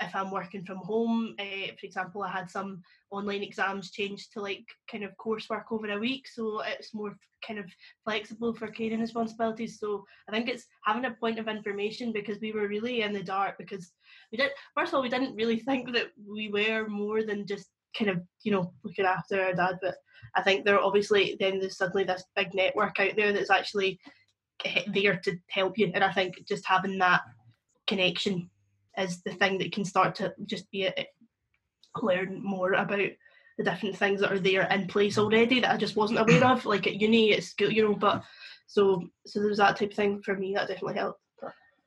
if 0.02 0.16
I'm 0.16 0.32
working 0.32 0.64
from 0.64 0.78
home, 0.78 1.36
uh, 1.40 1.68
for 1.80 1.86
example, 1.86 2.24
I 2.24 2.30
had 2.30 2.50
some 2.50 2.82
online 3.12 3.44
exams 3.44 3.92
changed 3.92 4.34
to 4.34 4.42
like 4.42 4.66
kind 4.92 5.04
of 5.04 5.12
coursework 5.18 5.66
over 5.72 5.90
a 5.92 6.00
week, 6.00 6.28
so 6.28 6.62
it's 6.62 6.94
more 6.94 7.16
kind 7.46 7.60
of 7.60 7.66
flexible 8.04 8.54
for 8.54 8.68
caring 8.68 9.00
responsibilities. 9.00 9.80
So 9.80 10.06
I 10.28 10.32
think 10.32 10.50
it's 10.50 10.66
having 10.86 11.06
a 11.06 11.12
point 11.12 11.40
of 11.40 11.48
information 11.48 12.12
because 12.12 12.40
we 12.42 12.52
were 12.52 12.68
really 12.68 13.02
in 13.02 13.14
the 13.14 13.24
dark 13.24 13.58
because 13.58 13.92
we 14.32 14.38
did 14.38 14.52
first 14.76 14.90
of 14.90 14.96
all 14.96 15.02
we 15.02 15.10
didn't 15.10 15.36
really 15.36 15.60
think 15.60 15.94
that 15.94 16.08
we 16.28 16.50
were 16.50 16.88
more 16.88 17.24
than 17.24 17.48
just 17.48 17.68
kind 17.98 18.10
of 18.10 18.22
you 18.44 18.52
know 18.52 18.74
looking 18.84 19.06
after 19.06 19.42
our 19.42 19.54
dad, 19.54 19.78
but 19.82 19.96
I 20.36 20.42
think 20.42 20.66
there 20.66 20.80
obviously 20.80 21.38
then 21.40 21.60
there's 21.60 21.78
suddenly 21.78 22.04
this 22.04 22.24
big 22.36 22.54
network 22.54 23.00
out 23.00 23.16
there 23.16 23.34
that's 23.34 23.52
actually 23.52 24.00
there 24.94 25.18
to 25.18 25.38
help 25.50 25.78
you, 25.78 25.92
and 25.94 26.04
I 26.04 26.12
think 26.12 26.46
just 26.48 26.66
having 26.66 26.98
that 27.00 27.22
connection 27.88 28.50
is 28.98 29.22
the 29.22 29.32
thing 29.32 29.58
that 29.60 29.72
can 29.72 29.86
start 29.86 30.16
to 30.16 30.34
just 30.46 30.70
be 30.72 30.86
a, 30.86 31.08
learn 32.02 32.42
more 32.44 32.74
about 32.74 33.10
the 33.58 33.64
different 33.64 33.98
things 33.98 34.22
that 34.22 34.32
are 34.32 34.40
there 34.40 34.68
in 34.72 34.88
place 34.88 35.18
already 35.18 35.60
that 35.60 35.72
I 35.72 35.78
just 35.78 35.96
wasn't 35.96 36.20
aware 36.20 36.46
of, 36.46 36.66
like 36.66 36.86
at 36.88 37.02
uni, 37.02 37.34
at 37.34 37.44
school, 37.44 37.72
you 37.72 37.84
know. 37.84 37.96
But 37.96 38.24
so 38.68 39.04
so 39.26 39.40
there's 39.40 39.58
that 39.58 39.78
type 39.78 39.92
of 39.92 39.96
thing 39.96 40.22
for 40.22 40.36
me 40.36 40.54
that 40.54 40.68
definitely 40.68 40.96
helped. 40.96 41.22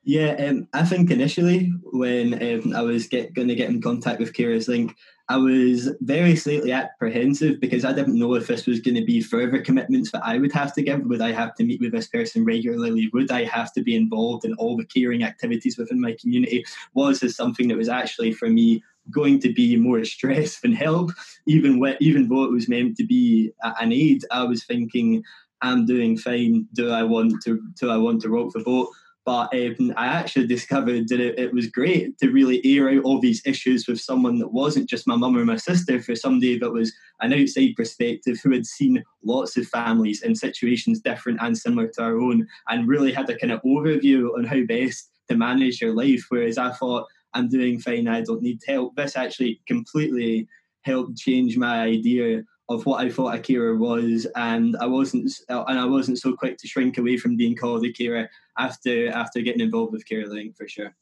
Yeah, 0.03 0.35
um, 0.49 0.67
I 0.73 0.85
think 0.85 1.11
initially 1.11 1.73
when 1.93 2.35
um, 2.43 2.75
I 2.75 2.81
was 2.81 3.07
going 3.07 3.49
to 3.49 3.55
get 3.55 3.69
in 3.69 3.83
contact 3.83 4.19
with 4.19 4.33
Carers 4.33 4.67
Link, 4.67 4.97
I 5.29 5.37
was 5.37 5.91
very 6.01 6.35
slightly 6.37 6.73
apprehensive 6.73 7.61
because 7.61 7.85
I 7.85 7.93
didn't 7.93 8.19
know 8.19 8.35
if 8.35 8.47
this 8.47 8.67
was 8.67 8.81
going 8.81 8.95
to 8.95 9.05
be 9.05 9.21
further 9.21 9.61
commitments 9.61 10.11
that 10.13 10.25
I 10.25 10.39
would 10.39 10.53
have 10.53 10.73
to 10.75 10.83
give. 10.83 11.05
Would 11.05 11.21
I 11.21 11.33
have 11.33 11.55
to 11.57 11.65
meet 11.65 11.81
with 11.81 11.93
this 11.93 12.09
person 12.09 12.45
regularly? 12.47 13.11
Would 13.13 13.31
I 13.31 13.45
have 13.45 13.73
to 13.75 13.83
be 13.83 13.95
involved 13.95 14.47
in 14.47 14.55
all 14.55 14.77
the 14.77 14.87
caring 14.87 15.23
activities 15.23 15.77
within 15.77 16.01
my 16.01 16.17
community? 16.19 16.65
Was 16.95 17.21
this 17.21 17.37
something 17.37 17.69
that 17.69 17.77
was 17.77 17.91
actually 17.91 18.33
for 18.33 18.49
me 18.49 18.83
going 19.11 19.39
to 19.41 19.53
be 19.53 19.77
more 19.77 20.03
stress 20.05 20.61
than 20.61 20.73
help? 20.73 21.13
Even 21.47 21.81
even 22.01 22.29
though 22.29 22.45
it 22.45 22.53
was 22.53 22.71
meant 22.71 22.97
to 22.97 23.05
be 23.05 23.53
an 23.63 23.93
aid, 23.93 24.25
I 24.33 24.45
was 24.45 24.65
thinking, 24.65 25.23
I'm 25.61 25.85
doing 25.85 26.17
fine. 26.17 26.67
Do 26.73 26.91
I 26.91 27.03
want 27.03 27.43
to? 27.45 27.61
Do 27.79 27.91
I 27.91 27.99
want 27.99 28.23
to 28.23 28.31
rock 28.31 28.53
the 28.55 28.61
boat? 28.61 28.89
But 29.27 29.55
um, 29.55 29.93
I 29.97 30.07
actually 30.07 30.47
discovered 30.47 31.09
that 31.09 31.21
it, 31.21 31.39
it, 31.39 31.53
was 31.53 31.67
great 31.67 32.19
to 32.19 32.31
really 32.31 32.61
air 32.65 32.89
out 32.89 33.05
all 33.05 33.21
these 33.21 33.43
issues 33.45 33.87
with 33.87 34.01
someone 34.01 34.39
that 34.39 34.53
wasn't 34.53 34.89
just 34.89 35.07
my 35.07 35.15
mum 35.15 35.37
or 35.37 35.45
my 35.45 35.57
sister, 35.57 36.01
for 36.01 36.17
somebody 36.17 36.59
that 36.59 36.73
was 36.73 36.93
an 37.21 37.35
outside 37.35 37.75
perspective 37.77 38.39
who 38.43 38.53
had 38.53 38.65
seen 38.65 39.05
lots 39.23 39.59
of 39.59 39.67
families 39.67 40.23
in 40.23 40.35
situations 40.35 41.01
different 41.01 41.39
and 41.43 41.57
similar 41.57 41.89
to 41.89 42.03
our 42.03 42.19
own, 42.19 42.47
and 42.69 42.89
really 42.89 43.13
had 43.13 43.29
a 43.29 43.37
kind 43.37 43.53
of 43.53 43.63
overview 43.63 44.35
on 44.37 44.45
how 44.45 44.63
best 44.63 45.11
to 45.29 45.37
manage 45.37 45.83
your 45.83 45.95
life. 45.95 46.25
Whereas 46.31 46.57
I 46.57 46.73
thought, 46.73 47.07
I'm 47.35 47.49
doing 47.49 47.79
fine, 47.79 48.09
I 48.09 48.23
don't 48.23 48.43
need 48.43 48.61
help. 48.67 48.97
This 48.97 49.17
actually 49.17 49.61
completely 49.69 50.49
helped 50.83 51.19
change 51.19 51.57
my 51.57 51.83
idea 51.83 52.43
of 52.71 52.87
what 52.87 53.05
I 53.05 53.11
thought 53.11 53.35
a 53.35 53.39
carer 53.41 53.75
was, 53.75 54.29
and 54.37 54.77
I 54.81 54.87
wasn't 54.87 55.33
and 55.49 55.79
I 55.79 55.85
wasn't 55.85 56.21
so 56.21 56.35
quick 56.35 56.57
to 56.59 56.69
shrink 56.69 56.99
away 56.99 57.17
from 57.17 57.37
being 57.37 57.57
called 57.57 57.85
a 57.85 57.93
carer 57.93 58.31
after 58.57 59.11
after 59.11 59.41
getting 59.41 59.61
involved 59.61 59.93
with 59.93 60.07
Carers 60.09 60.31
Link 60.31 60.57
for 60.57 60.69
sure. 60.69 60.95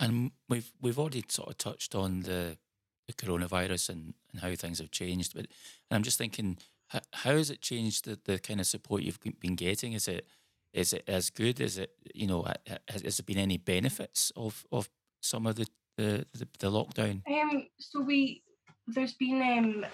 And 0.00 0.32
we've 0.48 0.70
we've 0.80 0.98
already 0.98 1.24
sort 1.28 1.50
of 1.50 1.58
touched 1.58 1.94
on 1.94 2.22
the 2.22 2.58
the 3.06 3.12
coronavirus 3.12 3.90
and, 3.90 4.14
and 4.32 4.42
how 4.42 4.54
things 4.56 4.80
have 4.80 4.90
changed, 4.90 5.34
but 5.34 5.46
I'm 5.90 6.02
just 6.02 6.18
thinking, 6.18 6.58
how, 6.88 7.00
how 7.12 7.32
has 7.32 7.50
it 7.50 7.60
changed 7.60 8.04
the, 8.04 8.18
the 8.24 8.38
kind 8.38 8.60
of 8.60 8.66
support 8.66 9.02
you've 9.02 9.20
been 9.40 9.54
getting? 9.54 9.92
Is 9.92 10.08
it 10.08 10.26
is 10.72 10.92
it 10.92 11.04
as 11.06 11.30
good? 11.30 11.60
Is 11.60 11.78
it 11.78 11.92
you 12.12 12.26
know 12.26 12.44
has, 12.88 13.02
has 13.02 13.16
there 13.18 13.24
been 13.24 13.38
any 13.38 13.56
benefits 13.56 14.32
of 14.34 14.66
of 14.72 14.90
some 15.20 15.46
of 15.46 15.54
the 15.54 15.68
the, 15.96 16.26
the, 16.32 16.48
the 16.58 16.70
lockdown? 16.70 17.22
Um, 17.28 17.68
so 17.78 18.00
we 18.00 18.42
there's 18.88 19.14
been 19.14 19.40
um 19.42 19.86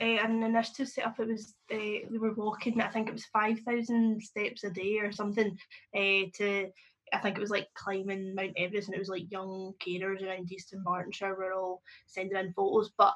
uh, 0.00 0.04
an 0.04 0.42
initiative 0.42 0.88
set 0.88 1.06
up. 1.06 1.20
It 1.20 1.28
was 1.28 1.54
uh, 1.72 2.06
we 2.10 2.18
were 2.18 2.34
walking. 2.34 2.80
I 2.80 2.88
think 2.88 3.08
it 3.08 3.12
was 3.12 3.24
five 3.26 3.60
thousand 3.60 4.22
steps 4.22 4.64
a 4.64 4.70
day 4.70 4.98
or 4.98 5.12
something. 5.12 5.56
Uh, 5.96 6.30
to 6.34 6.68
I 7.12 7.18
think 7.18 7.36
it 7.36 7.40
was 7.40 7.50
like 7.50 7.68
climbing 7.74 8.34
Mount 8.34 8.52
Everest, 8.56 8.88
and 8.88 8.94
it 8.94 9.00
was 9.00 9.08
like 9.08 9.30
young 9.30 9.72
carers 9.84 10.22
around 10.22 10.50
East 10.50 10.74
Dunbartonshire 10.74 11.36
were 11.36 11.52
all 11.52 11.82
sending 12.06 12.36
in 12.36 12.52
photos. 12.52 12.90
But 12.96 13.14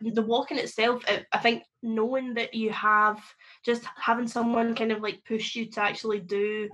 the 0.00 0.22
walking 0.22 0.58
itself, 0.58 1.02
I 1.32 1.38
think 1.38 1.64
knowing 1.82 2.34
that 2.34 2.54
you 2.54 2.70
have 2.70 3.20
just 3.64 3.84
having 3.96 4.28
someone 4.28 4.74
kind 4.74 4.92
of 4.92 5.02
like 5.02 5.24
push 5.26 5.54
you 5.54 5.66
to 5.72 5.80
actually 5.82 6.20
do 6.20 6.68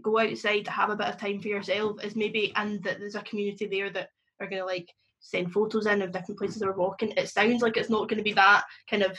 go 0.00 0.18
outside 0.18 0.64
to 0.64 0.70
have 0.70 0.90
a 0.90 0.96
bit 0.96 1.08
of 1.08 1.18
time 1.18 1.40
for 1.40 1.48
yourself 1.48 2.02
is 2.02 2.16
maybe 2.16 2.52
and 2.56 2.82
that 2.82 2.98
there's 2.98 3.14
a 3.14 3.22
community 3.22 3.66
there 3.66 3.90
that 3.90 4.08
are 4.40 4.48
going 4.48 4.60
to 4.60 4.66
like 4.66 4.88
send 5.22 5.52
photos 5.52 5.86
in 5.86 6.02
of 6.02 6.12
different 6.12 6.38
places 6.38 6.58
they're 6.58 6.72
walking. 6.72 7.12
It 7.16 7.28
sounds 7.28 7.62
like 7.62 7.76
it's 7.76 7.90
not 7.90 8.08
going 8.08 8.18
to 8.18 8.24
be 8.24 8.34
that 8.34 8.64
kind 8.90 9.02
of, 9.02 9.18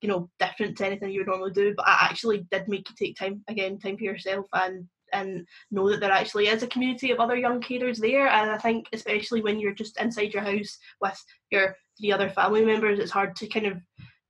you 0.00 0.08
know, 0.08 0.28
different 0.40 0.76
to 0.78 0.86
anything 0.86 1.10
you 1.10 1.20
would 1.20 1.28
normally 1.28 1.52
do, 1.52 1.74
but 1.76 1.86
I 1.86 2.08
actually 2.10 2.46
did 2.50 2.66
make 2.66 2.88
you 2.88 2.96
take 2.98 3.16
time 3.16 3.44
again, 3.48 3.78
time 3.78 3.96
for 3.96 4.04
yourself 4.04 4.46
and 4.52 4.88
and 5.12 5.46
know 5.70 5.88
that 5.88 6.00
there 6.00 6.10
actually 6.10 6.48
is 6.48 6.64
a 6.64 6.66
community 6.66 7.12
of 7.12 7.20
other 7.20 7.36
young 7.36 7.60
carers 7.60 7.98
there. 7.98 8.26
And 8.26 8.50
I 8.50 8.58
think 8.58 8.88
especially 8.92 9.42
when 9.42 9.60
you're 9.60 9.74
just 9.74 10.00
inside 10.00 10.34
your 10.34 10.42
house 10.42 10.78
with 11.00 11.22
your 11.50 11.76
three 11.98 12.10
other 12.10 12.28
family 12.28 12.64
members, 12.64 12.98
it's 12.98 13.12
hard 13.12 13.36
to 13.36 13.46
kind 13.46 13.66
of 13.66 13.80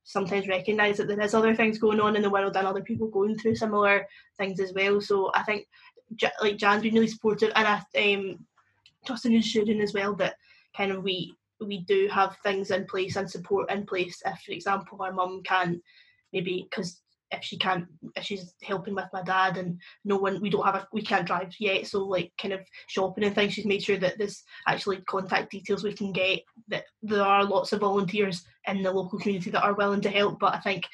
sometimes 0.03 0.47
recognise 0.47 0.97
that 0.97 1.07
there 1.07 1.19
is 1.19 1.33
other 1.33 1.55
things 1.55 1.79
going 1.79 1.99
on 1.99 2.15
in 2.15 2.21
the 2.21 2.29
world 2.29 2.55
and 2.55 2.67
other 2.67 2.83
people 2.83 3.07
going 3.07 3.35
through 3.35 3.55
similar 3.55 4.05
things 4.37 4.59
as 4.59 4.73
well. 4.73 5.01
So 5.01 5.31
I 5.33 5.41
think 5.41 5.65
like 6.41 6.57
Jan's 6.57 6.83
been 6.83 6.93
really 6.93 7.07
supportive, 7.07 7.51
and 7.55 7.67
I 7.67 8.13
um, 8.13 8.45
Justin 9.07 9.33
is 9.33 9.45
showing 9.45 9.81
as 9.81 9.93
well 9.93 10.13
that 10.15 10.35
kind 10.75 10.91
of 10.91 11.03
we 11.03 11.35
we 11.61 11.79
do 11.85 12.07
have 12.11 12.37
things 12.43 12.71
in 12.71 12.85
place 12.85 13.15
and 13.15 13.29
support 13.29 13.71
in 13.71 13.85
place. 13.85 14.21
If, 14.25 14.41
for 14.41 14.51
example, 14.51 15.01
our 15.01 15.13
mum 15.13 15.41
can 15.43 15.81
maybe 16.33 16.67
because 16.69 17.01
if 17.31 17.43
she 17.43 17.57
can't 17.57 17.85
if 18.15 18.23
she's 18.23 18.53
helping 18.61 18.95
with 18.95 19.05
my 19.11 19.21
dad 19.23 19.57
and 19.57 19.79
no 20.03 20.15
one 20.17 20.39
we 20.41 20.49
don't 20.49 20.65
have 20.65 20.75
a 20.75 20.87
we 20.93 21.01
can't 21.01 21.25
drive 21.25 21.51
yet 21.59 21.87
so 21.87 22.03
like 22.03 22.31
kind 22.39 22.53
of 22.53 22.61
shopping 22.87 23.23
and 23.23 23.33
things 23.33 23.53
she's 23.53 23.65
made 23.65 23.81
sure 23.81 23.97
that 23.97 24.17
there's 24.17 24.43
actually 24.67 24.97
contact 25.07 25.51
details 25.51 25.83
we 25.83 25.93
can 25.93 26.11
get 26.11 26.41
that 26.67 26.83
there 27.01 27.23
are 27.23 27.43
lots 27.43 27.73
of 27.73 27.79
volunteers 27.79 28.43
in 28.67 28.83
the 28.83 28.91
local 28.91 29.17
community 29.19 29.49
that 29.49 29.63
are 29.63 29.73
willing 29.73 30.01
to 30.01 30.09
help 30.09 30.39
but 30.39 30.53
i 30.53 30.59
think 30.59 30.85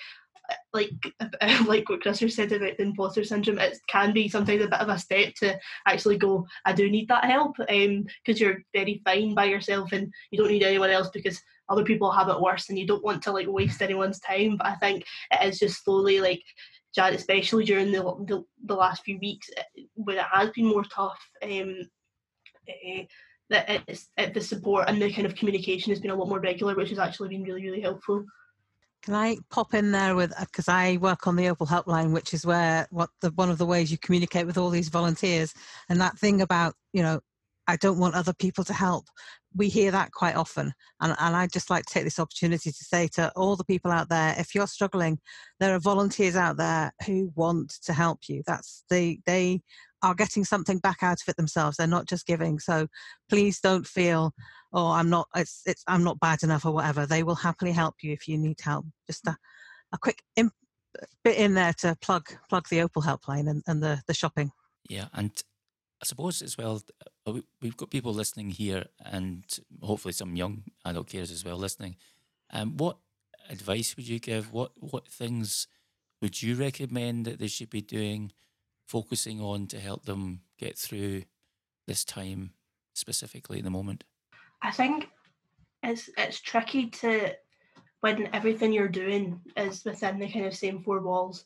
like 0.74 0.92
like 1.68 1.90
what 1.90 2.02
Chris 2.02 2.20
said 2.36 2.52
about 2.52 2.78
the 2.78 2.84
imposter 2.84 3.24
syndrome, 3.24 3.60
it 3.60 3.78
can 3.88 4.14
be 4.14 4.30
sometimes 4.30 4.64
a 4.64 4.68
bit 4.68 4.80
of 4.80 4.90
a 4.90 4.98
step 4.98 5.34
to 5.36 5.58
actually 5.88 6.18
go, 6.18 6.46
I 6.66 6.74
do 6.74 6.90
need 6.90 7.08
that 7.10 7.26
help, 7.26 7.56
because 7.58 7.88
um, 7.88 8.06
you're 8.28 8.64
very 8.74 9.02
fine 9.06 9.34
by 9.34 9.46
yourself 9.46 9.92
and 9.92 10.12
you 10.32 10.38
don't 10.38 10.52
need 10.52 10.64
anyone 10.64 10.90
else 10.90 11.10
because 11.14 11.42
other 11.70 11.84
people 11.84 12.12
have 12.12 12.30
it 12.30 12.42
worse 12.42 12.70
and 12.70 12.78
you 12.78 12.86
don't 12.86 13.04
want 13.04 13.22
to 13.24 13.32
like 13.32 13.48
waste 13.48 13.82
anyone's 13.82 14.20
time. 14.20 14.58
But 14.58 14.68
I 14.68 14.76
think 14.76 15.04
it 15.32 15.48
is 15.48 15.60
just 15.60 15.84
slowly 15.84 16.20
like 16.20 16.44
especially 16.98 17.64
during 17.64 17.92
the, 17.92 18.02
the, 18.28 18.44
the 18.66 18.76
last 18.76 19.04
few 19.04 19.18
weeks 19.20 19.50
when 19.94 20.18
it 20.18 20.26
has 20.32 20.50
been 20.50 20.66
more 20.66 20.84
tough. 20.84 21.20
Um, 21.42 21.78
uh, 22.70 23.04
that 23.50 23.84
it's, 23.88 24.10
it, 24.18 24.34
the 24.34 24.42
support 24.42 24.86
and 24.88 25.02
the 25.02 25.12
kind 25.12 25.26
of 25.26 25.36
communication 25.36 25.92
has 25.92 26.00
been 26.00 26.12
a 26.12 26.16
lot 26.16 26.30
more 26.30 26.40
regular, 26.40 26.76
which 26.76 26.90
has 26.90 27.00
actually 27.00 27.30
been 27.30 27.44
really, 27.44 27.64
really 27.64 27.82
helpful. 27.82 28.24
Can 29.04 29.16
I 29.16 29.38
pop 29.50 29.74
in 29.74 29.92
there 29.92 30.16
with 30.16 30.32
because 30.40 30.70
uh, 30.70 30.74
I 30.74 30.98
work 30.98 31.26
on 31.26 31.36
the 31.36 31.50
Opal 31.50 31.66
Helpline, 31.66 32.12
which 32.12 32.34
is 32.34 32.46
where 32.46 32.88
what 32.92 33.10
the 33.22 33.32
one 33.32 33.50
of 33.50 33.58
the 33.58 33.66
ways 33.66 33.92
you 33.92 33.98
communicate 33.98 34.46
with 34.46 34.58
all 34.58 34.70
these 34.70 34.90
volunteers, 34.90 35.54
and 35.90 36.00
that 36.00 36.20
thing 36.20 36.42
about 36.42 36.76
you 36.94 37.02
know 37.02 37.20
I 37.68 37.78
don't 37.78 37.98
want 37.98 38.16
other 38.16 38.34
people 38.34 38.64
to 38.66 38.74
help. 38.74 39.06
We 39.56 39.70
hear 39.70 39.92
that 39.92 40.12
quite 40.12 40.36
often, 40.36 40.74
and 41.00 41.16
and 41.20 41.36
I 41.36 41.48
just 41.48 41.72
like 41.72 41.86
to 41.86 41.94
take 41.94 42.04
this 42.04 42.20
opportunity 42.20 42.72
to 42.72 42.84
say 42.84 43.08
to 43.14 43.32
all 43.36 43.56
the 43.56 43.64
people 43.64 43.92
out 43.92 44.10
there, 44.10 44.36
if 44.38 44.54
you're 44.54 44.68
struggling, 44.68 45.20
there 45.60 45.74
are 45.74 45.80
volunteers 45.80 46.36
out 46.36 46.58
there 46.58 46.92
who 47.08 47.32
want 47.36 47.74
to 47.86 47.94
help 47.94 48.20
you. 48.28 48.44
That's 48.46 48.84
they 48.90 49.20
they 49.26 49.62
are 50.04 50.16
getting 50.16 50.46
something 50.46 50.80
back 50.80 50.98
out 51.02 51.22
of 51.22 51.28
it 51.28 51.38
themselves. 51.38 51.78
They're 51.78 51.88
not 51.88 52.08
just 52.08 52.28
giving. 52.28 52.60
So 52.60 52.88
please 53.30 53.60
don't 53.60 53.88
feel 53.88 54.34
oh 54.74 54.92
i'm 54.92 55.10
not 55.10 55.28
it's, 55.36 55.62
it's 55.66 55.84
i'm 55.88 56.04
not 56.04 56.20
bad 56.20 56.44
enough 56.44 56.66
or 56.66 56.72
whatever 56.72 57.06
they 57.06 57.24
will 57.24 57.36
happily 57.36 57.72
help 57.72 57.96
you 58.02 58.12
if 58.14 58.28
you 58.28 58.38
need 58.38 58.60
help. 58.62 58.86
Just 59.08 59.28
a, 59.28 59.38
a 59.92 59.98
quick 59.98 60.24
imp, 60.36 60.54
bit 61.24 61.38
in 61.38 61.54
there 61.54 61.74
to 61.80 61.96
plug 62.02 62.30
plug 62.50 62.68
the 62.70 62.82
opal 62.82 63.02
helpline 63.02 63.50
and, 63.50 63.64
and 63.68 63.82
the 63.82 64.02
the 64.08 64.14
shopping. 64.14 64.52
Yeah 64.90 65.08
and 65.14 65.32
i 66.02 66.06
suppose 66.06 66.42
as 66.42 66.58
well 66.58 66.82
uh, 67.28 67.34
we've 67.62 67.78
got 67.78 67.92
people 67.92 68.14
listening 68.14 68.50
here 68.50 68.86
and 69.06 69.44
hopefully 69.82 70.14
some 70.14 70.36
young 70.36 70.64
adult 70.86 71.08
carers 71.08 71.32
as 71.32 71.46
well 71.46 71.58
listening. 71.58 71.96
Um, 72.52 72.78
what 72.78 72.98
advice 73.50 73.96
would 73.96 74.08
you 74.08 74.20
give? 74.20 74.52
What 74.52 74.72
what 74.76 75.08
things 75.08 75.68
would 76.22 76.42
you 76.42 76.56
recommend 76.56 77.26
that 77.26 77.40
they 77.40 77.48
should 77.48 77.70
be 77.70 77.82
doing 77.82 78.32
focusing 78.88 79.40
on 79.40 79.68
to 79.68 79.80
help 79.80 80.06
them 80.06 80.42
get 80.58 80.78
through 80.78 81.24
this 81.88 82.04
time 82.04 82.52
specifically 82.94 83.60
at 83.60 83.64
the 83.64 83.70
moment 83.70 84.04
I 84.62 84.72
think 84.72 85.10
it's 85.84 86.10
it's 86.18 86.40
tricky 86.40 86.90
to 86.90 87.34
when 88.02 88.30
everything 88.34 88.74
you're 88.74 88.88
doing 88.88 89.42
is 89.58 89.84
within 89.86 90.20
the 90.20 90.32
kind 90.32 90.46
of 90.46 90.56
same 90.56 90.84
four 90.84 91.02
walls 91.02 91.46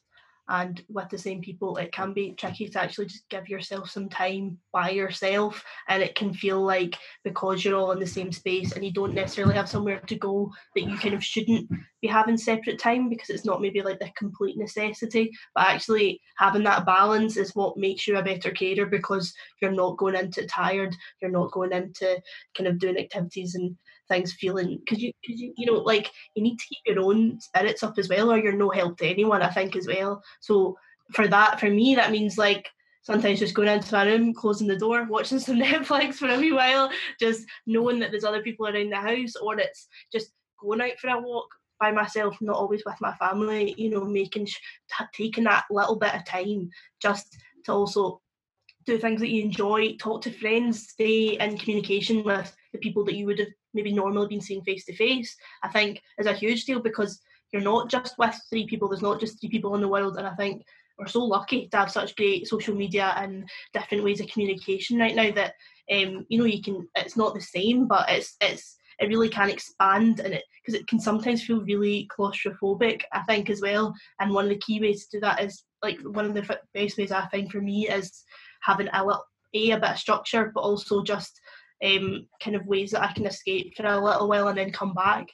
and 0.50 0.84
with 0.90 1.10
the 1.10 1.18
same 1.18 1.42
people 1.42 1.78
it 1.78 1.92
can 1.92 2.14
be 2.14 2.28
mm-hmm. 2.28 2.36
tricky 2.36 2.68
to 2.68 2.82
actually 2.82 3.06
just 3.06 3.28
give 3.30 3.50
yourself 3.50 3.90
some 3.90 4.08
time 4.10 4.58
by 4.72 4.90
yourself 4.90 5.64
and 5.88 6.04
it 6.04 6.16
can 6.16 6.34
feel 6.34 6.62
like 6.62 6.98
because 7.24 7.64
you're 7.64 7.78
all 7.78 7.92
in 7.92 8.00
the 8.00 8.06
same 8.06 8.32
space 8.32 8.74
and 8.74 8.86
you 8.86 8.92
don't 8.92 9.14
necessarily 9.14 9.56
have 9.56 9.70
somewhere 9.70 10.00
to 10.02 10.16
go 10.16 10.52
that 10.76 10.84
you 10.84 10.98
kind 10.98 11.16
of 11.16 11.24
shouldn't 11.24 11.70
be 12.02 12.08
having 12.08 12.38
separate 12.38 12.80
time 12.80 13.10
because 13.10 13.30
it's 13.30 13.46
not 13.46 13.62
maybe 13.62 13.82
like 13.82 14.00
the 14.00 14.10
complete 14.18 14.58
necessity 14.58 15.32
but 15.54 15.68
actually 15.68 16.20
having 16.38 16.64
that 16.64 16.86
balance 16.86 17.38
is 17.38 17.56
what 17.56 17.78
makes 17.78 18.08
you 18.08 18.18
a 18.18 18.24
better 18.24 18.52
carer 18.52 18.86
because 18.86 19.34
you're 19.62 19.72
not 19.72 19.98
going 19.98 20.16
into 20.16 20.46
tired 20.46 20.96
you're 21.22 21.32
not 21.32 21.52
going 21.52 21.72
into 21.72 22.22
kind 22.56 22.68
of 22.68 22.80
doing 22.80 22.98
activities 22.98 23.56
and 23.56 23.76
things 24.08 24.34
feeling 24.34 24.80
because 24.80 25.02
you, 25.02 25.12
cause 25.26 25.40
you 25.40 25.54
you 25.58 25.66
know 25.66 25.80
like 25.80 26.12
you 26.36 26.44
need 26.44 26.58
to 26.58 26.66
keep 26.68 26.80
your 26.86 27.04
own 27.04 27.40
spirits 27.40 27.84
up 27.84 27.98
as 27.98 28.10
well 28.10 28.32
or 28.32 28.38
you're 28.38 28.54
no 28.54 28.70
help 28.70 28.98
to 28.98 29.08
anyone 29.08 29.42
i 29.42 29.50
think 29.50 29.76
as 29.76 29.88
well. 29.88 30.22
So 30.42 30.78
for 31.14 31.28
that 31.28 31.60
for 31.60 31.70
me 31.70 31.96
that 31.96 32.12
means 32.12 32.38
like 32.38 32.68
sometimes 33.04 33.40
just 33.40 33.54
going 33.54 33.68
into 33.68 33.94
my 33.94 34.06
room 34.06 34.34
closing 34.34 34.68
the 34.68 34.78
door 34.78 35.06
watching 35.08 35.40
some 35.40 35.58
netflix 35.58 36.16
for 36.16 36.28
a 36.28 36.38
wee 36.38 36.52
while 36.52 36.90
just 37.20 37.46
knowing 37.68 38.00
that 38.00 38.12
there's 38.12 38.24
other 38.24 38.42
people 38.42 38.68
around 38.68 38.92
the 38.92 38.98
house 38.98 39.36
or 39.36 39.60
it's 39.60 39.88
just 40.12 40.32
going 40.60 40.82
out 40.82 40.98
for 41.00 41.10
a 41.10 41.20
walk 41.20 41.48
by 41.80 41.92
myself 41.92 42.38
not 42.42 42.56
always 42.56 42.84
with 42.86 42.96
my 43.02 43.14
family 43.16 43.76
you 43.78 43.90
know 43.90 44.04
making 44.04 44.48
taking 45.14 45.44
that 45.44 45.66
little 45.70 45.98
bit 45.98 46.16
of 46.16 46.26
time 46.26 46.70
just 47.02 47.38
to 47.66 47.72
also 47.72 48.22
do 48.86 48.98
things 48.98 49.20
that 49.20 49.30
you 49.30 49.44
enjoy 49.44 49.96
talk 49.98 50.22
to 50.22 50.32
friends 50.32 50.90
stay 50.90 51.38
in 51.40 51.58
communication 51.58 52.24
with 52.24 52.56
the 52.76 52.82
people 52.82 53.06
that 53.06 53.16
you 53.16 53.26
would 53.26 53.40
have 53.40 53.50
maybe 53.74 53.94
normally 53.94 54.28
been 54.28 54.42
seeing 54.42 54.64
face 54.64 54.86
to 54.86 54.96
face, 54.96 55.36
I 55.64 55.70
think 55.70 56.02
is 56.18 56.28
a 56.28 56.34
huge 56.34 56.66
deal 56.66 56.80
because 56.80 57.20
you're 57.52 57.62
not 57.62 57.90
just 57.90 58.18
with 58.18 58.36
three 58.50 58.68
people, 58.68 58.90
there's 58.90 59.02
not 59.02 59.20
just 59.20 59.40
three 59.40 59.50
people 59.50 59.76
in 59.76 59.82
the 59.82 59.88
world. 59.88 60.18
And 60.18 60.28
I 60.28 60.34
think 60.36 60.64
we're 60.98 61.08
so 61.08 61.24
lucky 61.24 61.68
to 61.68 61.78
have 61.78 61.92
such 61.92 62.16
great 62.16 62.48
social 62.48 62.76
media 62.76 63.14
and 63.18 63.48
different 63.74 64.04
ways 64.04 64.22
of 64.22 64.28
communication 64.28 64.98
right 64.98 65.16
now 65.16 65.32
that 65.32 65.54
um, 65.92 66.26
you 66.30 66.40
know 66.40 66.46
you 66.46 66.62
can 66.62 66.88
it's 66.96 67.18
not 67.18 67.34
the 67.36 67.42
same 67.42 67.86
but 67.86 68.10
it's 68.10 68.36
it's 68.42 68.78
it 69.00 69.08
really 69.08 69.28
can 69.30 69.50
expand 69.50 70.22
and 70.22 70.34
it 70.34 70.44
because 70.64 70.80
it 70.80 70.88
can 70.88 71.00
sometimes 71.00 71.44
feel 71.44 71.62
really 71.62 72.08
claustrophobic 72.18 73.02
i 73.12 73.22
think 73.24 73.50
as 73.50 73.62
well 73.62 73.94
and 74.20 74.34
one 74.34 74.46
of 74.46 74.50
the 74.50 74.58
key 74.58 74.80
ways 74.80 75.06
to 75.06 75.18
do 75.18 75.22
that 75.22 75.44
is 75.44 75.66
like 75.84 76.00
one 76.02 76.26
of 76.26 76.34
the 76.34 76.60
best 76.74 76.98
ways 76.98 77.12
i 77.12 77.28
find 77.28 77.52
for 77.52 77.62
me 77.62 77.88
is 77.90 78.24
having 78.62 78.88
a 78.94 79.06
little 79.06 79.24
a 79.56 79.72
a 79.72 79.80
bit 79.80 79.90
of 79.92 79.98
structure, 79.98 80.52
but 80.54 80.62
also 80.62 81.02
just 81.02 81.40
um, 81.84 82.28
kind 82.42 82.56
of 82.56 82.66
ways 82.66 82.92
that 82.92 83.04
I 83.04 83.14
can 83.14 83.26
escape 83.26 83.74
for 83.76 83.86
a 83.86 84.04
little 84.04 84.28
while 84.28 84.48
and 84.48 84.58
then 84.58 84.72
come 84.72 84.94
back. 84.94 85.28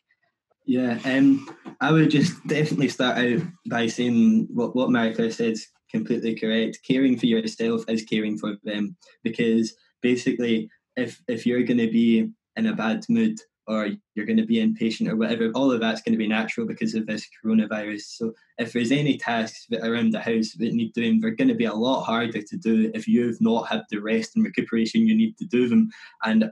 Yeah, 0.66 1.00
um, 1.06 1.50
I 1.80 1.92
would 1.92 2.12
just 2.12 2.46
definitely 2.48 2.90
start 2.90 3.18
out 3.18 3.42
by 3.70 3.88
saying 3.88 4.48
what 4.54 4.76
what 4.76 4.92
Marie 4.92 5.14
Claire 5.14 5.32
said 5.32 5.54
is 5.54 5.68
completely 5.90 6.36
correct. 6.36 6.80
Caring 6.88 7.18
for 7.18 7.26
yourself 7.26 7.84
is 7.88 8.04
caring 8.04 8.38
for 8.38 8.56
them 8.64 8.96
because 9.24 9.74
basically, 10.02 10.70
if 10.96 11.20
if 11.28 11.46
you're 11.46 11.64
going 11.64 11.80
to 11.80 11.92
be 11.92 12.30
in 12.56 12.68
a 12.68 12.76
bad 12.76 13.06
mood 13.10 13.40
or 13.68 13.90
you're 14.16 14.26
going 14.26 14.38
to 14.38 14.46
be 14.46 14.60
impatient 14.60 15.10
or 15.10 15.16
whatever, 15.16 15.52
all 15.54 15.72
of 15.72 15.80
that's 15.80 16.02
going 16.02 16.14
to 16.14 16.18
be 16.18 16.28
natural 16.28 16.68
because 16.68 16.96
of 16.96 17.06
this 17.06 17.28
coronavirus. 17.44 18.02
So 18.02 18.34
if 18.58 18.74
there's 18.74 18.92
any 18.92 19.18
tasks 19.18 19.66
that 19.70 19.86
around 19.86 20.12
the 20.12 20.20
house 20.20 20.54
that 20.54 20.74
need 20.74 20.94
doing, 20.94 21.20
they're 21.20 21.32
going 21.32 21.48
to 21.48 21.56
be 21.56 21.66
a 21.66 21.74
lot 21.74 22.04
harder 22.04 22.42
to 22.42 22.58
do 22.58 22.92
if 22.94 23.08
you've 23.08 23.42
not 23.42 23.68
had 23.68 23.84
the 23.90 24.00
rest 24.00 24.36
and 24.36 24.44
recuperation 24.44 25.08
you 25.08 25.16
need 25.16 25.38
to 25.38 25.46
do 25.46 25.70
them. 25.70 25.90
And 26.24 26.52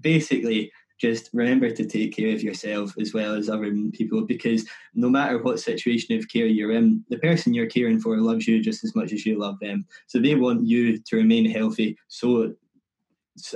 basically, 0.00 0.70
just 0.98 1.30
remember 1.32 1.70
to 1.70 1.86
take 1.86 2.14
care 2.14 2.34
of 2.34 2.42
yourself 2.42 2.92
as 3.00 3.14
well 3.14 3.34
as 3.34 3.48
other 3.48 3.72
people 3.92 4.22
because 4.22 4.68
no 4.94 5.08
matter 5.08 5.38
what 5.38 5.60
situation 5.60 6.18
of 6.18 6.28
care 6.28 6.46
you're 6.46 6.72
in, 6.72 7.04
the 7.08 7.18
person 7.18 7.54
you're 7.54 7.66
caring 7.66 8.00
for 8.00 8.16
loves 8.18 8.48
you 8.48 8.60
just 8.60 8.82
as 8.84 8.94
much 8.96 9.12
as 9.12 9.24
you 9.24 9.38
love 9.38 9.58
them. 9.60 9.86
So 10.08 10.18
they 10.18 10.34
want 10.34 10.66
you 10.66 10.98
to 10.98 11.16
remain 11.16 11.48
healthy. 11.48 11.96
So 12.08 12.54